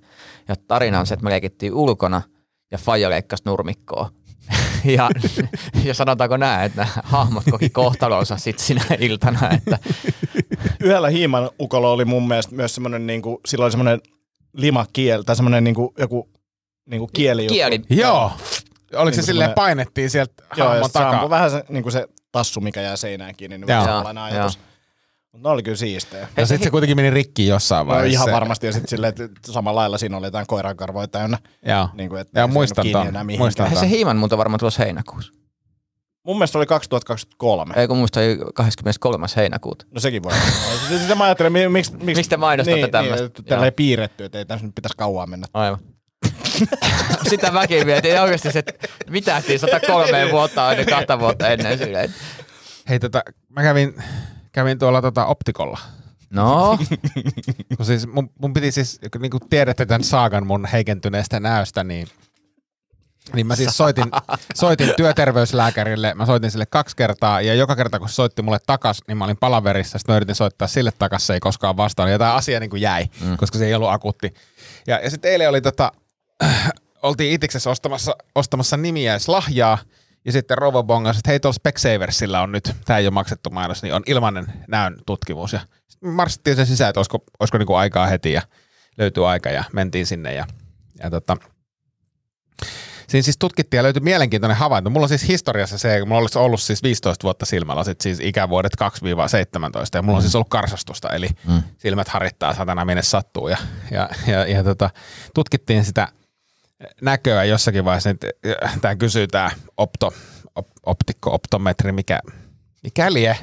[0.49, 2.23] Ja tarina on se, että me leikittiin ulkona,
[2.71, 4.11] ja Faija leikkasi nurmikkoa.
[4.97, 5.11] ja,
[5.85, 9.79] ja sanotaanko näin, että nämä hahmot koki kohtalonsa sitten sinä iltana, että
[10.81, 14.01] Yhdellä hiiman ukolla oli mun mielestä myös semmoinen, niinku, sillä oli semmoinen
[14.53, 16.31] limakieli, tai semmoinen niinku, joku
[16.87, 17.47] niinku kieli.
[17.47, 17.81] kieli.
[17.91, 18.33] Joo.
[18.93, 21.31] Oliko Niin se kuin silleen semmoinen- painettiin sieltä Joo, hahmon takaa?
[21.31, 23.79] vähän se, niinku se tassu, mikä jää seinään kiinni, niin Joo.
[23.81, 24.59] vähän samanlainen Joo, ajatus.
[25.33, 26.29] Mutta ne oli kyllä siistejä.
[26.37, 28.13] Ja sitten se kuitenkin meni rikki jossain No, vaiheessa.
[28.17, 31.39] ihan se- varmasti, ja sitten silleen, että samalla lailla siinä oli jotain koirankarvoja täynnä.
[31.67, 31.89] Joo.
[31.95, 33.27] Niin kuin, että se muistan mihinkään.
[33.39, 35.33] muistan Eihän se hiiman muuta varmaan tulossa heinäkuussa.
[36.27, 37.75] Mun mielestä oli 2023.
[37.77, 39.27] Ei kun muista oli 23.
[39.37, 39.85] heinäkuuta.
[39.95, 40.99] No sekin voi olla.
[41.01, 41.93] Sitä mä ajattelin, mi- miksi...
[41.93, 43.13] Miksi, Miksi te mainostatte niin?
[43.13, 45.47] Niin, että tällä ei piirretty, että ei tässä nyt pitäisi kauan mennä.
[45.55, 45.79] Aivan.
[47.31, 48.11] Sitä mäkin mietin.
[48.15, 48.63] Ja oikeasti se
[49.11, 52.15] mitähtiin 103 vuotta aina kahta vuotta ennen silleen.
[52.89, 53.95] Hei, tota, mä kävin,
[54.53, 55.79] kävin tuolla tota optikolla.
[56.31, 56.79] No,
[57.77, 62.09] Kun siis mun, mun piti siis, niin kuin tiedätte tämän saagan mun heikentyneestä näöstä, niin
[63.35, 64.05] niin mä siis soitin,
[64.55, 69.19] soitin työterveyslääkärille, mä soitin sille kaksi kertaa, ja joka kerta kun soitti mulle takas, niin
[69.19, 72.35] mä olin palaverissa, sitten mä yritin soittaa sille takas, se ei koskaan vastannut, ja tämä
[72.35, 73.37] asia niin kuin jäi, mm.
[73.37, 74.35] koska se ei ollut akuutti.
[74.87, 75.93] Ja, ja sitten eilen oli tota,
[77.03, 79.79] oltiin itiksessä ostamassa, ostamassa nimiäislahjaa,
[80.25, 83.83] ja sitten Rovo bongasi, että hei tuolla Specsaversilla on nyt, tämä ei ole maksettu mainos,
[83.83, 85.53] niin on ilmainen näön tutkimus.
[85.53, 85.61] Ja
[86.05, 88.43] marssittiin sen sisään, että olisiko, olisiko niinku aikaa heti, ja
[88.99, 90.47] löytyi aika, ja mentiin sinne, ja,
[91.03, 91.37] ja tota,
[93.13, 94.91] Siinä siis tutkittiin ja löytyi mielenkiintoinen havainto.
[94.91, 98.73] Mulla on siis historiassa se, kun mulla olisi ollut siis 15 vuotta silmälasit, siis ikävuodet
[98.83, 98.85] 2-17,
[99.95, 101.63] ja mulla on siis ollut karsastusta, eli mm.
[101.79, 103.49] silmät harittaa satana minne sattuu.
[103.49, 103.57] Ja,
[103.91, 104.91] ja, ja, ja tota,
[105.35, 106.09] tutkittiin sitä
[107.01, 108.27] näköä jossakin vaiheessa, että
[108.81, 110.15] tämä kysyy tämä opto,
[110.55, 112.21] op, optikko, optometri, mikä,
[112.83, 113.39] mikä lie,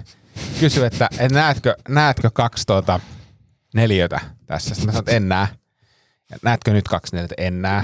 [0.59, 2.99] kysyi, että et näetkö, näetkö kaksi tuota
[3.73, 4.75] neliötä tässä?
[4.75, 5.47] Sitten mä sanoin, että en näe.
[6.43, 7.35] Näetkö nyt kaksi neliötä?
[7.37, 7.83] En näe.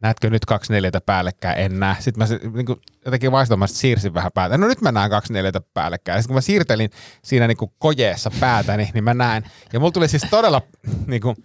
[0.00, 1.58] Näetkö nyt kaksi neliötä päällekkäin?
[1.58, 1.96] En näe.
[2.00, 4.58] Sitten mä niin kuin, jotenkin vaistomasti siirsin vähän päätä.
[4.58, 6.22] No nyt mä näen kaksi neliötä päällekkäin.
[6.22, 6.90] Sitten kun mä siirtelin
[7.24, 9.44] siinä niin kuin kojeessa päätäni, niin mä näen.
[9.72, 10.62] Ja mulla tuli siis todella
[11.06, 11.36] niin kuin,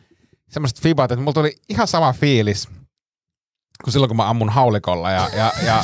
[0.50, 2.70] semmoiset fibat, että mulla tuli ihan sama fiilis
[3.84, 5.12] kuin silloin, kun mä ammun haulikolla.
[5.12, 5.84] Ja, ja, ja,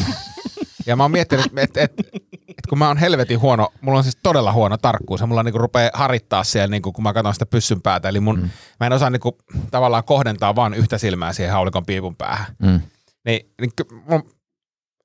[0.86, 4.04] ja mä oon miettinyt, että et, et, et kun mä oon helvetin huono, mulla on
[4.04, 7.46] siis todella huono tarkkuus ja mulla niinku rupeaa harittaa siellä, niinku, kun mä katson sitä
[7.46, 8.10] pyssyn päätä.
[8.10, 8.50] Eli mun, mm.
[8.80, 9.38] mä en osaa niinku,
[9.72, 12.56] tavallaan kohdentaa vaan yhtä silmää siihen haulikon piipun päähän.
[12.60, 12.82] Mm.
[13.26, 13.72] Niin, niin
[14.10, 14.24] mun,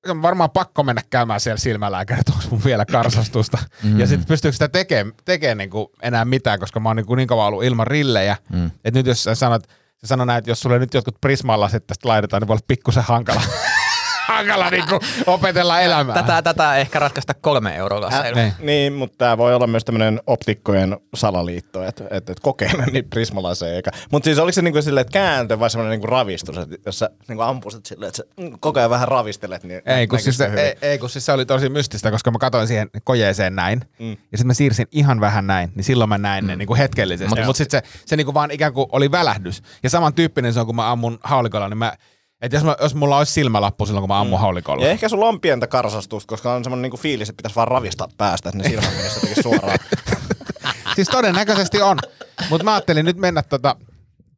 [0.09, 3.59] on varmaan pakko mennä käymään siellä silmälääkäri, että onko mun vielä karsastusta.
[3.83, 4.01] Mm.
[4.01, 7.47] Ja sitten pystyykö sitä tekemään tekee niinku enää mitään, koska mä oon niinku niin kauan
[7.47, 8.37] ollut ilman rillejä.
[8.53, 8.71] Mm.
[8.85, 9.63] Että nyt jos sä sanot,
[10.05, 13.03] sä sanot näin, että jos sulle nyt jotkut prismallasit tästä laitetaan, niin voi olla pikkusen
[13.03, 13.43] hankala.
[14.27, 16.15] hankala niinku opetella elämää.
[16.15, 18.07] Tätä, tätä ehkä ratkaista kolme eurolla.
[18.13, 18.53] Äh, Niin.
[18.61, 23.75] niin, mutta tämä voi olla myös tämmöinen optikkojen salaliitto, että et, et kokeile niin prismalaiseen.
[23.75, 23.91] Eikä.
[24.13, 27.11] Mutta siis oliko se niinku silleen, että kääntö vai semmoinen niinku ravistus, että jos sä
[27.29, 28.25] niinku ampusit silleen, että sä
[28.61, 30.59] koko ajan vähän ravistelet, niin Ei kun, siis, se hyvin.
[30.59, 34.11] ei, ei, kun siis se oli tosi mystistä, koska mä katsoin siihen kojeeseen näin, mm.
[34.11, 36.49] ja sitten mä siirsin ihan vähän näin, niin silloin mä näin mm.
[36.49, 37.37] ne niin kuin hetkellisesti.
[37.45, 39.63] Mutta sitten se, se niin kuin vaan ikään kuin oli välähdys.
[39.83, 41.93] Ja samantyyppinen se on, kun mä ammun haulikolla, niin mä,
[42.41, 44.41] että jos, mä, jos mulla olisi silmälappu silloin, kun mä ammun mm.
[44.41, 44.85] haulikolla.
[44.85, 48.09] Ja ehkä sulla on pientä karsastusta, koska on semmoinen niinku fiilis, että pitäisi vaan ravistaa
[48.17, 49.79] päästä, että ne silmät menisivät jotenkin suoraan.
[50.95, 51.99] Siis todennäköisesti on.
[52.51, 53.77] Mutta mä ajattelin nyt mennä tota,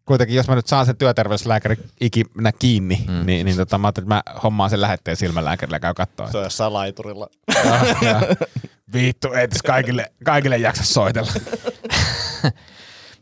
[0.07, 3.27] kuitenkin, jos mä nyt saan sen työterveyslääkäri ikinä kiinni, mm.
[3.27, 6.31] niin, niin tota, mä ajattelin, että mä hommaan sen lähetteen silmälääkärille ja käy katsoa.
[6.31, 7.29] Se on jossain laiturilla.
[8.93, 11.33] Vittu, ei kaikille, kaikille jaksa soitella.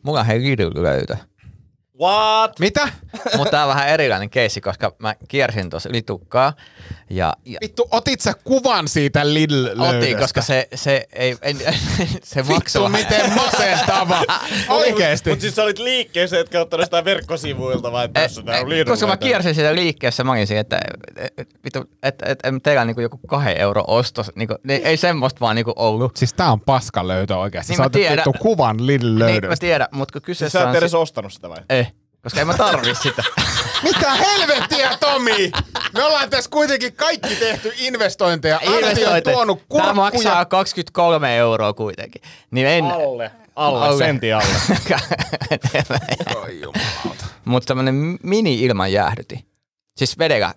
[0.02, 1.16] Mulla hei Lidl löytö.
[2.00, 2.58] What?
[2.58, 2.88] Mitä?
[3.36, 6.52] Mutta tää on vähän erilainen keissi, koska mä kiersin tuossa yli tukkaa.
[7.10, 11.54] Ja, ja Vittu, otit sä kuvan siitä lidl otin, koska se, se ei, ei
[12.22, 14.22] se maksoi Vittu, miten masentava.
[14.68, 15.30] Oikeesti.
[15.30, 19.16] Mutta siis sä olit liikkeessä, etkä ottanut sitä verkkosivuilta, vai tässä on Lidl koska mä
[19.16, 20.80] kiersin siellä liikkeessä, mä olin että
[21.38, 24.96] et, vittu, että et, et, teillä on niinku joku kahden euro ostos, niinku, niin ei
[24.96, 26.16] semmoista vaan niinku ollut.
[26.16, 27.70] Siis tää on paska löytö oikeesti.
[27.70, 29.56] Niin Sä mä otit kuvan lidl Niin, mä löydöstä.
[29.60, 30.76] tiedän, mutta kun Siis kyseessä sä et on...
[30.76, 31.58] edes ostanut sitä vai?
[31.68, 31.86] ei,
[32.24, 33.22] koska en mä tarvi sitä.
[33.82, 35.50] Mitä helvettiä, Tomi?
[35.94, 38.56] Me ollaan tässä kuitenkin kaikki tehty investointeja.
[38.56, 39.36] Arti on Investointeja.
[39.36, 39.94] tuonut Tää kurkkuja.
[39.94, 42.22] maksaa 23 euroa kuitenkin.
[42.50, 42.84] Niin en...
[42.84, 43.30] Alle.
[43.56, 43.98] Alle, Alle.
[43.98, 44.46] sentti alle.
[47.44, 49.46] Mutta tämmönen mini-ilman jäähdyti.
[49.96, 50.54] Siis vedellä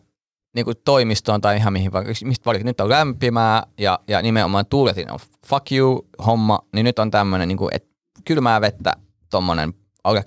[0.55, 2.65] niin kuin toimistoon tai ihan mihin vaikka, mistä valitaan.
[2.65, 7.47] Nyt on lämpimää ja, ja nimenomaan tuuletin on fuck you homma, niin nyt on tämmöinen
[7.47, 7.87] niin kuin, et
[8.25, 8.93] kylmää vettä
[9.29, 10.23] tommonen alle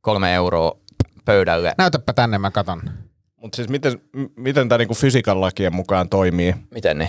[0.00, 0.78] 23 euroa
[1.24, 1.74] pöydälle.
[1.78, 2.82] Näytäpä tänne, mä katon.
[3.36, 4.00] Mutta siis miten,
[4.36, 6.54] miten tämä niinku fysiikan lakien mukaan toimii?
[6.70, 7.08] Miten niin?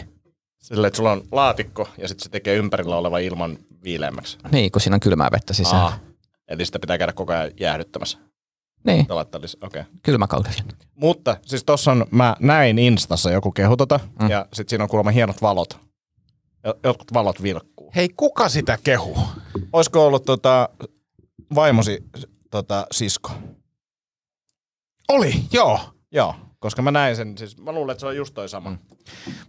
[0.57, 4.37] Sillä, että sulla on laatikko ja sitten se tekee ympärillä oleva ilman viileämmäksi.
[4.51, 5.81] Niin, kun siinä on kylmää vettä sisään.
[5.81, 5.99] Aa.
[6.47, 8.17] Eli sitä pitää käydä koko ajan jäähdyttämässä.
[8.83, 9.47] Niin, Okei.
[9.61, 9.83] Okay.
[10.03, 10.63] kylmäkaudella.
[10.95, 14.29] Mutta siis tossa on, mä näin Instassa joku kehu tota, mm.
[14.29, 15.79] ja sit siinä on kuulemma hienot valot.
[16.65, 17.91] Jo- Jotkut valot vilkkuu.
[17.95, 19.17] Hei, kuka sitä kehu?
[19.73, 20.69] Olisiko ollut tota,
[21.55, 22.03] vaimosi
[22.51, 23.31] tota, sisko?
[25.09, 25.79] Oli, joo.
[26.13, 28.69] Joo, koska mä näin sen, siis mä luulen, että se on just toi sama.
[28.69, 28.77] Mm.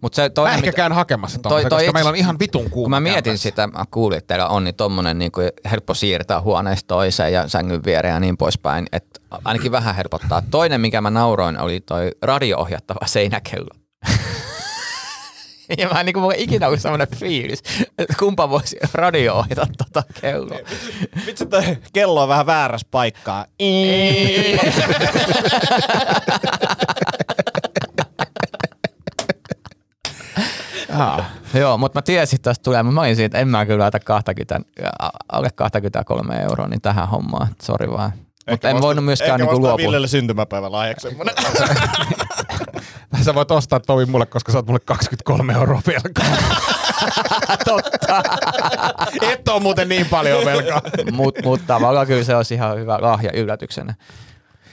[0.01, 2.17] Mut se Mä toinen, ehkä mitä- käyn hakemassa Toi- tuommoisen, toi koska itse- meillä on
[2.17, 2.85] ihan vitun kuuma.
[2.85, 3.43] Kun mä mietin kämpässä.
[3.43, 7.49] sitä, mä kuulin, että teillä on niin tommonen niin kuin helppo siirtää huoneesta toiseen ja
[7.49, 10.43] sängyn viereen ja niin poispäin, että ainakin vähän helpottaa.
[10.51, 13.71] Toinen, mikä mä nauroin, oli toi radio-ohjattava seinäkello.
[15.79, 17.63] Ja mä en niin kuin, ikinä ollut semmoinen fiilis,
[17.99, 20.59] että kumpa voisi radio-ohjata tota kelloa.
[21.27, 23.47] Vitsi, toi kello on vähän väärässä paikkaa.
[30.89, 31.25] Jaa.
[31.55, 33.83] Joo, mutta mä tiesin, että tästä tulee, mutta mä olin siitä, että en mä kyllä
[33.83, 34.61] laita 20,
[34.99, 38.13] a- alle 23 euroa niin tähän hommaan, sori vaan.
[38.51, 39.77] Mutta en voinut myöskään niinku Ehkä luopua.
[39.77, 41.09] Villelle syntymäpäivä lahjaksi
[43.13, 43.25] semmonen.
[43.25, 46.37] Sä voit ostaa Tomi mulle, koska sä oot mulle 23 euroa velkaa.
[47.65, 48.23] Totta.
[49.23, 50.81] Et oo muuten niin paljon velkaa.
[51.13, 53.95] Mut, mutta tavallaan kyllä se olisi ihan hyvä lahja yllätyksenä.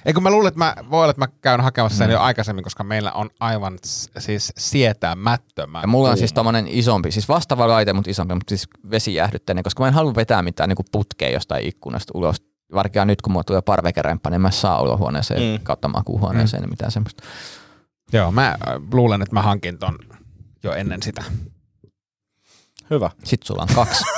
[0.06, 2.64] Ei kun mä luulen, että mä, voi olla, että mä käyn hakemassa sen jo aikaisemmin,
[2.64, 3.80] koska meillä on aivan
[4.18, 6.20] siis sietämättömän Ja mulla on kuuma.
[6.20, 10.16] siis tommonen isompi, siis vastaava laite, mutta isompi, mutta siis vesijäähdyttäinen, koska mä en halua
[10.16, 12.36] vetää mitään niinku putkea jostain ikkunasta ulos.
[12.74, 15.64] Varsinkaan nyt, kun mulla tulee parvekeremppa, niin mä saa olohuoneeseen mm.
[15.64, 16.70] kautta makuuhuoneeseen mm.
[16.70, 17.24] mitään semmoista.
[18.14, 18.58] Joo, mä äh,
[18.94, 19.98] luulen, että mä hankin ton
[20.64, 21.24] jo ennen sitä.
[22.90, 23.10] Hyvä.
[23.24, 24.04] Sitten sulla on kaksi.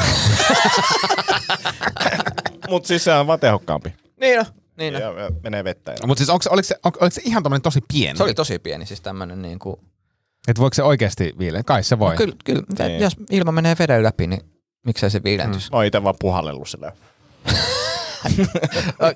[2.69, 3.93] Mut siis se on vaan tehokkaampi.
[4.19, 4.45] niin no,
[4.77, 4.99] niin no.
[4.99, 5.95] Ja, ja menee vettä.
[6.07, 8.17] Mutta siis onko, oliko, se, on, oliko se ihan tommonen tosi pieni?
[8.17, 9.79] Se oli tosi pieni, siis tämmönen niinku,
[10.47, 11.63] Et voiko se oikeasti viileä?
[11.63, 12.11] Kai se voi.
[12.11, 13.01] No, kyllä, kyllä Niin.
[13.01, 14.41] jos ilma menee veden läpi, niin
[14.85, 15.71] miksei se viilentys.
[15.71, 16.91] Mä oon itse vaan puhallellut sillä.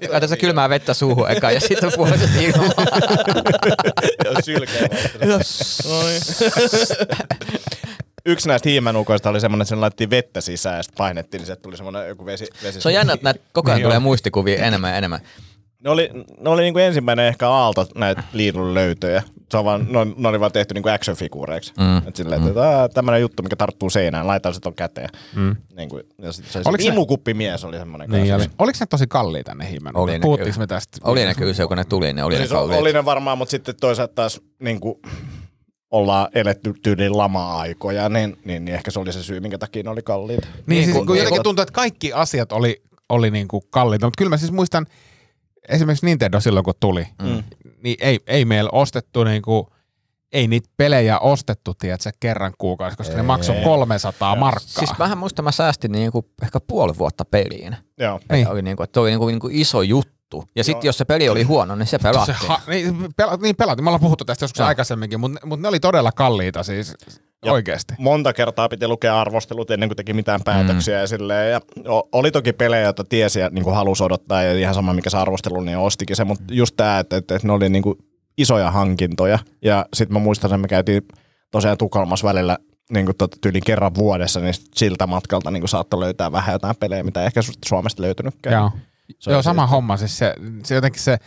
[0.09, 1.91] Laita se kylmää vettä suuhun eka ja sitten
[2.41, 2.69] ilmaa.
[4.25, 4.87] Ja sylkeä.
[8.25, 11.61] Yksi näistä hiimänukoista oli semmoinen, että sen laitettiin vettä sisään ja sitten painettiin, niin sieltä
[11.61, 12.47] tuli semmoinen joku vesi.
[12.63, 15.19] vesi Se on jännä, että näitä koko ajan Niin tulee muistikuvia enemmän ja enemmän.
[15.85, 16.09] Ne oli,
[16.41, 19.23] ne oli niinku ensimmäinen ehkä aalto näitä Lidlun löytöjä.
[19.51, 21.73] Se on vaan, ne, ne oli vaan tehty niinku action-figuureiksi.
[21.79, 22.07] Mm.
[22.07, 22.93] Et silleen, että mm.
[22.93, 25.09] tämmöinen juttu, mikä tarttuu seinään, laitetaan se ton käteen.
[25.35, 25.55] Mm.
[25.77, 28.09] Niin kuin, ja sit se, Oliko se imukuppimies oli semmoinen.
[28.09, 28.43] Niin, oli.
[28.59, 29.97] Oliko ne tosi kalliita ne hiimen?
[29.97, 30.97] Oli ne Puhuttiinko me tästä?
[31.03, 32.79] Oli ne kyllä se, kun ne tuli, ne oli Siis ne o- kalliit.
[32.79, 34.95] oli ne varmaan, mutta sitten toisaalta taas niin kuin,
[35.91, 39.89] ollaan eletty tyyliin lama-aikoja, niin, niin, niin, ehkä se oli se syy, minkä takia ne
[39.89, 40.47] oli kalliita.
[40.47, 43.63] Niin, Niin, siis, kun- kun niin, jotenkin tuntuu, että kaikki asiat oli, oli niin kuin
[43.69, 44.85] kalliita, mutta kyllä mä siis muistan,
[45.69, 47.43] esimerkiksi Nintendo silloin kun tuli, mm.
[47.83, 49.65] niin ei, ei meillä ostettu niin kuin,
[50.31, 54.67] ei niitä pelejä ostettu, tiedätkö, kerran kuukausi, koska ne maksoi 300 markkaa.
[54.67, 57.75] Siis mähän muistan, mä säästin niinku ehkä puoli vuotta peliin.
[57.99, 58.17] Joo.
[58.17, 58.25] Niin.
[58.31, 58.47] Niin.
[58.47, 60.43] Oli niinku, että oli niinku, niinku iso juttu.
[60.55, 62.37] Ja sitten jos se peli oli huono, niin se se pelattiin.
[62.47, 64.67] ha, niin, pela, niin pelattiin, me ollaan puhuttu tästä joskus Joo.
[64.67, 66.93] aikaisemminkin, mutta, mutta ne oli todella kalliita siis
[67.45, 67.93] Ja oikeasti.
[67.97, 71.01] Monta kertaa piti lukea arvostelut ennen kuin teki mitään päätöksiä mm.
[71.01, 71.51] ja silleen.
[71.51, 71.61] Ja
[72.11, 75.17] oli toki pelejä, joita tiesi ja niin kuin halusi odottaa ja ihan sama mikä se
[75.17, 76.23] arvostelu, niin ostikin se.
[76.23, 77.97] Mutta just tämä, että, että, että ne oli niin kuin
[78.37, 79.39] isoja hankintoja.
[79.61, 81.01] Ja sitten mä muistan, että me käytiin
[81.51, 82.57] tosiaan Tukholmassa välillä
[82.89, 87.03] niin kuin tota, kerran vuodessa, niin siltä matkalta niin kuin saattoi löytää vähän jotain pelejä,
[87.03, 88.53] mitä ei ehkä Suomesta löytynytkään.
[88.53, 88.71] Joo,
[89.19, 89.71] Se Joo sama siitä.
[89.71, 89.97] homma.
[89.97, 91.17] Siis se, se jotenkin se,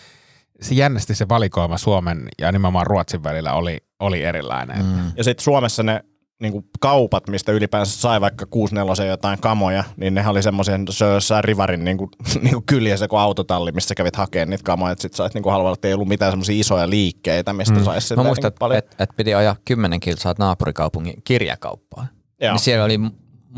[0.61, 4.85] se jännästi se valikoima Suomen ja nimenomaan Ruotsin välillä oli, oli erilainen.
[4.85, 5.13] Mm.
[5.17, 6.05] Ja sitten Suomessa ne
[6.41, 11.05] niin kuin kaupat, mistä ylipäänsä sai vaikka 64 jotain kamoja, niin nehän oli semmoisia, se
[11.05, 12.11] on jossain Rivarin niin kuin,
[12.43, 15.53] niin kuin kyljessä kuin autotalli, missä kävit hakemaan niitä kamoja, että sit sait niin kuin
[15.53, 17.85] halvalla, että ei ollut mitään semmoisia isoja liikkeitä, mistä mm.
[17.85, 22.09] saisi Mä muistan, että et, et piti ajaa kymmenen kilsaa naapurikaupungin kirjakauppaan.
[22.41, 22.53] Joo.
[22.53, 23.13] Niin siellä oli mu-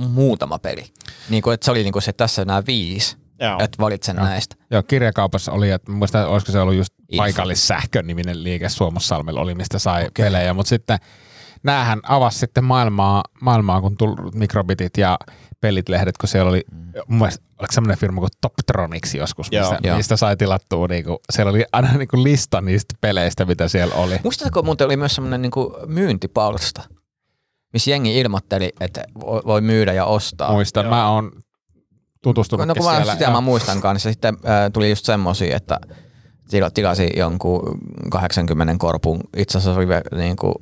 [0.08, 0.84] muutama peli.
[1.30, 3.56] Niin kuin, että se oli niin kuin se, tässä nämä viisi, Joo.
[3.58, 4.56] että valitsen näistä.
[4.70, 7.16] Joo, kirjakaupassa oli, että muistan, olisiko se ollut just Info.
[7.16, 10.24] paikallissähkön niminen liike Suomussalmella oli, mistä sai okay.
[10.24, 10.98] pelejä, mutta sitten
[11.62, 15.18] näähän avasi sitten maailmaa, maailmaa kun tuli mikrobitit ja
[15.60, 16.92] pelit-lehdet, kun siellä oli, mm.
[17.08, 19.70] mun mielestä, oliko semmoinen firma kuin Toptronics joskus, Joo.
[19.70, 19.96] mistä, Joo.
[19.96, 24.16] mistä sai tilattua, niinku, siellä oli aina niinku lista niistä peleistä, mitä siellä oli.
[24.22, 25.52] Muistatko, muuten oli myös semmoinen niin
[25.86, 26.82] myyntipalsta,
[27.72, 30.52] missä jengi ilmoitteli, että voi voi myydä ja ostaa.
[30.52, 31.32] Muistan, mä oon
[32.22, 33.12] tutustunut No kun mä siellä.
[33.12, 33.32] sitä joo.
[33.32, 35.80] mä muistan kanssa, sitten äh, tuli just semmosia, että
[36.50, 37.78] tila- tilasi jonkun
[38.10, 40.54] 80 korpun, itse asiassa oli ve- niin kuin,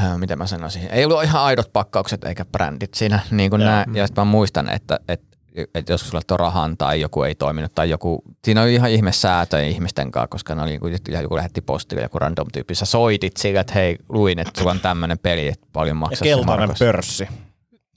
[0.00, 3.84] äh, miten mä sanoisin, ei ollut ihan aidot pakkaukset eikä brändit siinä, niin kuin nää,
[3.94, 5.34] ja sitten mä muistan, että, että
[5.74, 9.66] että joskus tuon rahan tai joku ei toiminut tai joku, siinä oli ihan ihme säätö
[9.66, 10.86] ihmisten kanssa, koska ne oli joku,
[11.22, 14.80] joku lähetti postille joku random tyyppi, sä soitit sille, että hei, luin, että sulla on
[14.80, 17.28] tämmöinen peli, että paljon ja maksaa se keltainen pörssi.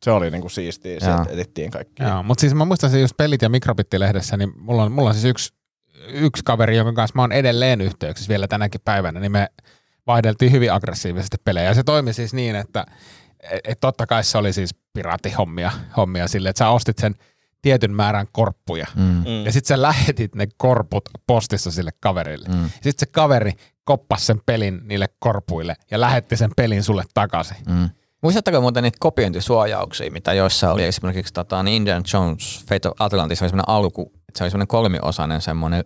[0.04, 1.34] Se oli niinku siistiä, sieltä Joo.
[1.34, 2.04] etittiin kaikki.
[2.04, 5.16] Joo, mutta siis mä muistan se just pelit ja mikrobittilehdessä, niin mulla on, mulla on
[5.16, 5.54] siis yksi,
[6.08, 9.48] yksi kaveri, jonka kanssa mä oon edelleen yhteyksissä vielä tänäkin päivänä, niin me
[10.08, 11.68] vaihdeltiin hyvin aggressiivisesti pelejä.
[11.68, 12.86] Ja se toimi siis niin, että
[13.52, 17.16] et, et totta kai se oli siis piraatihommia hommia sille, että sä ostit sen
[17.62, 18.88] tietyn määrän korppuja.
[18.96, 19.04] Mm.
[19.04, 19.46] Mm.
[19.46, 22.50] Ja sitten sä lähetit ne korput postissa sille kaverille.
[22.50, 22.70] Mm.
[22.70, 23.52] Sitten se kaveri
[23.84, 27.58] koppasi sen pelin niille korpuille ja lähetti sen pelin sulle takaisin.
[27.68, 27.90] Mm.
[28.24, 33.42] Muistatteko muuten niitä kopiointisuojauksia, mitä joissa oli esimerkiksi tota, niin Indiana Jones Fate of Atlantis
[33.42, 35.84] oli semmoinen alku, että se oli semmoinen kolmiosainen semmoinen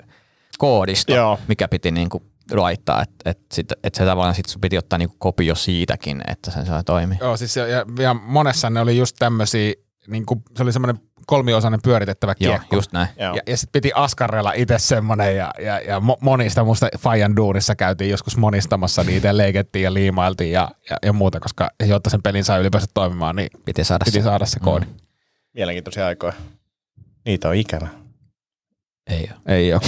[0.58, 1.40] koodisto, Joo.
[1.48, 2.22] mikä piti niinku
[2.52, 6.52] laittaa, että et, sit, et se tavallaan sit sun piti ottaa niinku kopio siitäkin, että
[6.52, 7.18] se saa toimia.
[7.22, 9.74] Joo, siis ja, ja, ja monessa ne oli just tämmöisiä,
[10.08, 11.02] niin kuin, se oli semmoinen
[11.32, 12.76] kolmiosainen pyöritettävä Joo, kiekko.
[12.76, 13.08] just näin.
[13.20, 13.36] Joo.
[13.36, 17.76] Ja, ja sitten piti askarrella itse semmoinen ja, ja, ja mo- monista musta Fajan duunissa
[17.76, 22.22] käytiin joskus monistamassa niitä ja leikettiin ja liimailtiin ja, ja, ja muuta, koska jotta sen
[22.22, 24.24] pelin sai ylipäänsä toimimaan, niin Piti saada piti se.
[24.24, 24.86] saada se koodi.
[24.86, 24.92] Mm.
[25.54, 26.34] Mielenkiintoisia aikoja.
[27.26, 27.88] Niitä on ikävä.
[29.10, 29.56] Ei ole.
[29.58, 29.82] Ei ole.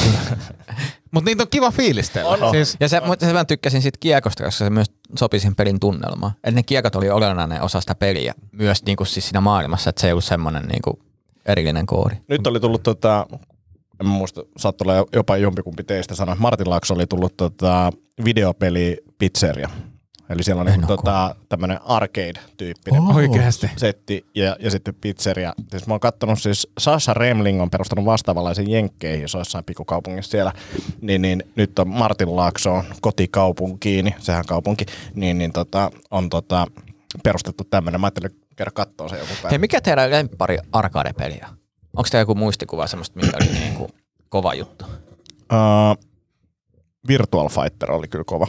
[1.12, 2.30] Mutta niitä on kiva fiilistellä.
[2.30, 2.52] On, on.
[2.52, 5.80] Siis, Ja se, mutta se mä tykkäsin siitä kiekosta, koska se myös sopi siihen pelin
[5.80, 6.32] tunnelmaan.
[6.36, 10.08] Että ne kiekot oli olennainen osa sitä peliä, myös niinku siis siinä maailmassa, että se
[10.08, 11.00] ei ollut semmoinen niinku
[11.46, 12.16] erillinen koodi.
[12.28, 13.26] Nyt oli tullut tota,
[14.00, 17.92] en muista, saattoi olla jopa jompikumpi teistä sanoa, että Martin Laakso oli tullut tota,
[18.26, 19.70] videopeli pizzeria.
[20.30, 23.16] Eli siellä on niin, tota, tämmöinen arcade-tyyppinen Oh.
[23.78, 25.54] Setti ja, ja sitten pizzeria.
[25.72, 30.54] Siis mä oon kattonut siis, Sasha Remling on perustanut vastaavanlaisen jenkkeihin, jos jossain pikkukaupungissa siellä,
[31.02, 34.86] niin, niin nyt on Martin Laakso on kotikaupunkiin, sehän kaupunki,
[35.16, 36.68] niin, niin tota, on tota,
[37.24, 38.02] perustettu tämmöinen.
[38.02, 39.50] Mä ajattelin käydä katsoa se joku päivä.
[39.50, 41.50] Hei, mikä teidän lemppari arcade-peliä?
[41.98, 43.90] Onko teillä joku muistikuva semmoista, mikä oli niinku
[44.30, 44.86] kova juttu?
[45.54, 46.04] Uh,
[47.08, 48.48] Virtual Fighter oli kyllä kova.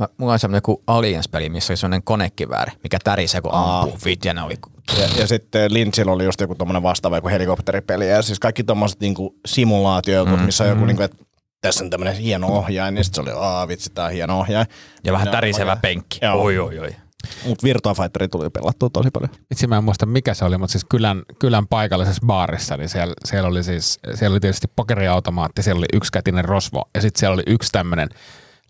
[0.00, 3.80] Mä, mulla on semmoinen joku Aliens-peli, missä oli semmoinen konekivääri, mikä tärisee kun Aa.
[3.80, 3.98] ampuu.
[4.34, 4.54] Ne oli
[4.98, 8.08] Ja, ja sitten Lynchillä oli just joku tommonen vastaava joku helikopteripeli.
[8.08, 11.24] Ja siis kaikki tommoset niinku simulaatio, mm, missä on joku niinku, että
[11.60, 14.66] tässä on tämmönen hieno ohjain, niin sitten se oli, aa vitsi, tää on hieno ohjain.
[15.04, 16.18] Ja vähän tärisevä penkki.
[16.22, 16.42] Joo.
[16.42, 16.96] Oi, oi, oi.
[17.46, 19.30] Mut Virtua Fighteri tuli pelattua tosi paljon.
[19.50, 23.14] Itse mä en muista mikä se oli, mutta siis kylän, kylän paikallisessa baarissa, niin siellä,
[23.24, 27.42] siellä oli siis, siellä oli tietysti pokeriautomaatti, siellä oli yksikätinen rosvo ja sitten siellä oli
[27.46, 28.08] yksi tämmöinen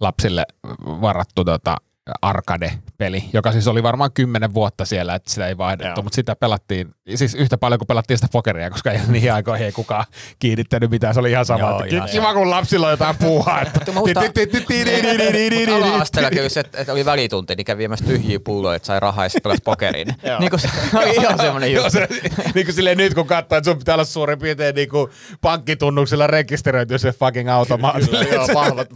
[0.01, 0.47] lapsille
[0.85, 1.77] varattu tota,
[2.23, 6.03] arcade-peli, joka siis oli varmaan kymmenen vuotta siellä, että sitä ei vaihdettu, Joo.
[6.03, 9.73] mutta sitä pelattiin, siis yhtä paljon kuin pelattiin sitä pokeria, koska ei niihin aikoihin ei
[9.73, 10.05] kukaan
[10.39, 13.63] kiinnittänyt mitään, se oli ihan sama, Joo, että ihan kiva kun lapsilla on jotain puuhaa,
[15.73, 19.29] Ala-asteella kävi se, että, oli välitunti, niin kävi viemässä tyhjiä pulloja, että sai rahaa ja
[19.29, 20.09] sitten pelasi pokeriin.
[20.23, 20.39] Joo.
[20.39, 21.99] niin kuin se oli ihan semmoinen juttu.
[22.55, 26.27] niin kuin silleen nyt kun katsoo, että sun pitää olla suurin piirtein niin kuin pankkitunnuksella
[26.27, 28.11] rekisteröity se fucking automaatti.
[28.33, 28.47] Joo,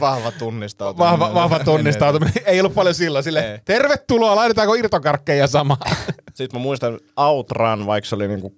[0.01, 1.11] vahva, tunnistautuminen.
[1.21, 2.35] Vahva, vahva tunnistautuminen.
[2.47, 3.25] Ei ollut paljon silloin.
[3.25, 3.59] Sille, Ei.
[3.65, 5.77] tervetuloa, laitetaanko irtokarkkeja sama?
[6.35, 8.55] Sitten mä muistan Outrun, vaikka se oli niinku,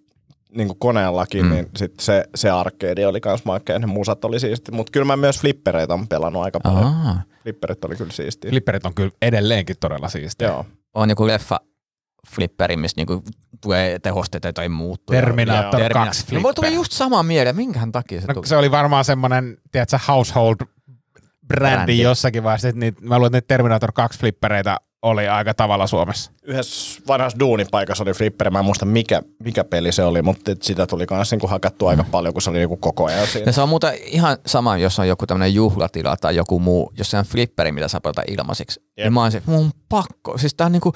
[0.54, 1.50] niinku koneellakin, mm.
[1.50, 4.72] niin sit se, se arcade oli kans makea, ne musat oli siisti.
[4.72, 6.84] Mutta kyllä mä myös flippereitä on pelannut aika paljon.
[6.84, 7.22] Aa.
[7.42, 8.50] Flipperit oli kyllä siistiä.
[8.50, 10.48] Flipperit on kyllä edelleenkin todella siistiä.
[10.48, 10.66] Joo.
[10.94, 11.60] On joku leffa
[12.34, 13.22] flipperi, missä niinku
[13.60, 15.14] tulee tehosteita tai muuttuu.
[15.16, 15.88] Terminator Joo.
[15.92, 18.46] 2 No, mulla tuli just sama mieleen, minkähän takia se No, tuli.
[18.46, 20.56] se oli varmaan semmoinen, tiedätkö, household
[21.54, 22.02] brändi Brändi.
[22.02, 22.68] jossakin vaiheessa.
[22.68, 26.32] että Niitä, mä luulen, että niitä Terminator 2 flippereitä oli aika tavalla Suomessa.
[26.42, 30.86] Yhdessä vanhassa duunipaikassa oli flipperi, mä en muista mikä, mikä peli se oli, mutta sitä
[30.86, 33.46] tuli kans niinku hakattu aika paljon, kun se oli niinku koko ajan siinä.
[33.46, 37.10] Ja se on muuten ihan sama, jos on joku tämmöinen juhlatila tai joku muu, jos
[37.10, 38.80] se on flipperi, mitä saa pelata ilmaiseksi.
[38.80, 39.04] Jep.
[39.04, 40.38] Niin mä oon se, mun pakko.
[40.38, 40.92] Siis tää on niinku,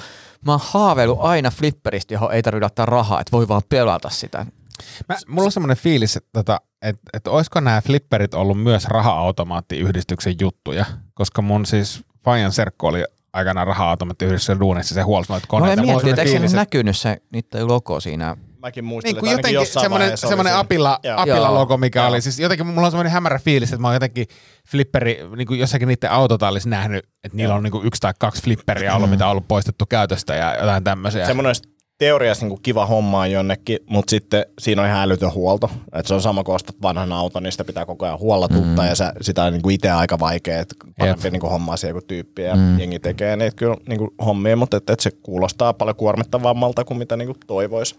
[0.46, 4.46] mä oon haaveillut aina flipperistä, johon ei tarvitse ottaa rahaa, että voi vaan pelata sitä.
[5.08, 10.34] Mä, mulla on semmoinen fiilis, että, tota, että, että olisiko nämä flipperit ollut myös raha-automaattiyhdistyksen
[10.40, 15.82] juttuja, koska mun siis Fajan serkku oli aikanaan raha-automaattiyhdistyksen duunissa, se huolsi noita koneita.
[15.82, 18.36] on miettinyt, että eikö se näkynyt se niiden logo siinä.
[18.58, 21.20] Mäkin muistelin, niin kuin että ainakin jotenkin jossain semmoinen, vaiheessa oli semmoinen apilla, Joo.
[21.20, 22.08] apilla logo, mikä Joo.
[22.08, 22.20] oli.
[22.20, 24.26] Siis jotenkin mulla on semmoinen hämärä fiilis, että mä oon jotenkin
[24.68, 28.42] flipperi, niin kuin jossakin niiden autotallissa nähnyt, että niillä on niin kuin yksi tai kaksi
[28.42, 31.26] flipperia ollut, mitä on ollut poistettu käytöstä ja jotain tämmöisiä.
[31.26, 35.70] Semmoinen olisi teoriassa niinku kiva hommaa jonnekin, mutta sitten siinä on ihan älytön huolto.
[35.92, 38.88] Et se on sama kuin ostat vanhan auton, niin sitä pitää koko ajan huollatuttaa mm.
[38.88, 42.42] ja se, sitä on niinku itse aika vaikea, että parempi niinku hommaa siihen joku tyyppi
[42.42, 42.78] ja mm.
[42.78, 47.16] jengi tekee niitä kyllä niinku hommia, mutta et, et se kuulostaa paljon kuormittavammalta kuin mitä
[47.16, 47.96] niinku toivoisi.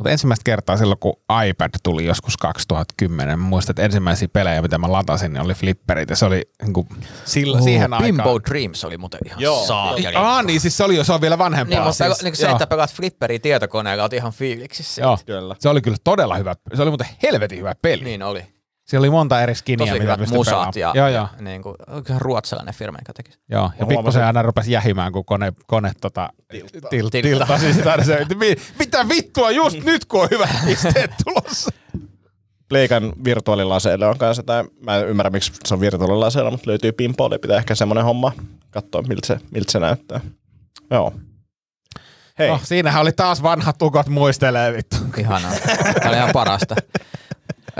[0.00, 1.12] Mutta ensimmäistä kertaa silloin, kun
[1.48, 6.10] iPad tuli joskus 2010, mä muistan, että ensimmäisiä pelejä, mitä mä latasin, niin oli flipperit.
[6.10, 6.88] Ja se oli niin kuin,
[7.24, 8.02] sillä, siihen aikaan.
[8.02, 10.16] Bimbo Dreams oli muuten ihan Joo, saakeli.
[10.16, 11.78] Ah, niin siis se oli jo, se on vielä vanhempaa.
[11.78, 12.52] Niin, mutta siis, niin se, joo.
[12.52, 15.02] että pelaat flipperiä tietokoneella, oot ihan fiiliksissä.
[15.02, 15.56] Joo, Kyllä.
[15.58, 16.54] se oli kyllä todella hyvä.
[16.74, 18.04] Se oli muuten helvetin hyvä peli.
[18.04, 18.46] Niin oli.
[18.90, 20.72] Siellä oli monta eri skiniä, Tosi mitä hyvät pystyi musat pelaamaan.
[20.76, 21.28] ja, Joo, joo.
[21.36, 21.74] ja niin kuin,
[22.18, 23.32] ruotsalainen firma, joka teki.
[23.32, 23.44] sitä.
[23.50, 26.90] Joo, ja pikkusen aina rupesi jähimään, kun kone, kone tota, Tilttaa.
[26.90, 27.22] til, Tilttaa.
[27.22, 27.96] tiltasi sitä.
[27.96, 31.70] niin Se, mi- mitä vittua just nyt, kun on hyvät pisteet tulossa.
[32.68, 37.38] Pleikan virtuaalilaseille on kanssa, tai mä en ymmärrä miksi se on virtuaalilaseilla, mutta löytyy pinball,
[37.38, 38.32] pitää ehkä semmoinen homma
[38.70, 40.20] katsoa, miltä se, miltä se näyttää.
[40.90, 41.12] Joo.
[42.38, 44.96] Hei, No, siinähän oli taas vanhat tukot muistelee vittu.
[45.18, 45.52] Ihanaa.
[45.94, 46.74] Tämä oli ihan parasta.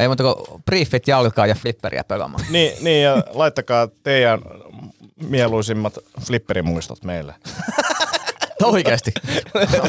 [0.00, 2.44] Ei muuta kuin briefit jalkaa ja flipperiä pelaamaan.
[2.50, 4.40] niin, niin ja laittakaa teidän
[5.28, 7.34] mieluisimmat flipperimuistot meille.
[8.62, 9.12] Oikeesti.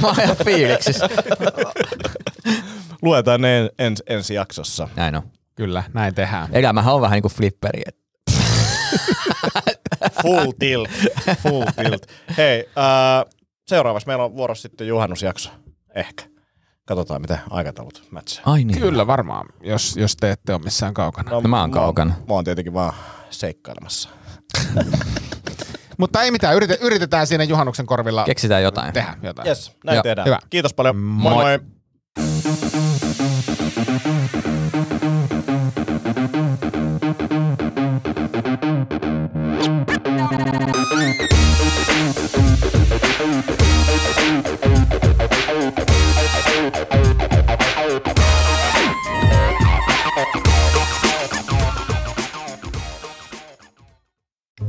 [0.01, 1.09] Mä oon ihan fiiliksissä.
[3.01, 4.89] Luetaan ne ens, ensi jaksossa.
[4.95, 5.23] Näin on.
[5.55, 6.47] Kyllä, näin tehdään.
[6.51, 7.81] Elämähän on vähän niin kuin flipperi.
[10.21, 10.89] Full tilt.
[11.43, 12.05] Full tilt.
[12.37, 13.35] Hei, äh,
[13.67, 15.49] seuraavaksi meillä on vuorossa sitten juhannusjakso.
[15.95, 16.30] Ehkä.
[16.85, 18.43] Katsotaan, miten aikataulut matchaa.
[18.53, 18.79] Ai niin.
[18.79, 21.31] Kyllä varmaan, jos, jos te ette ole missään kaukana.
[21.31, 22.11] No mä oon kaukana.
[22.11, 22.93] Mä, mä oon tietenkin vaan
[23.29, 24.09] seikkailemassa.
[25.97, 28.93] Mutta ei mitään, yrite, yritetään siinä juhannuksen korvilla Keksitään jotain.
[28.93, 29.47] tehdä jotain.
[29.47, 30.25] Yes, näin Joo, tehdään.
[30.25, 30.39] hyvä.
[30.49, 30.95] Kiitos paljon.
[30.97, 31.43] Moi Moi.
[31.43, 31.59] moi.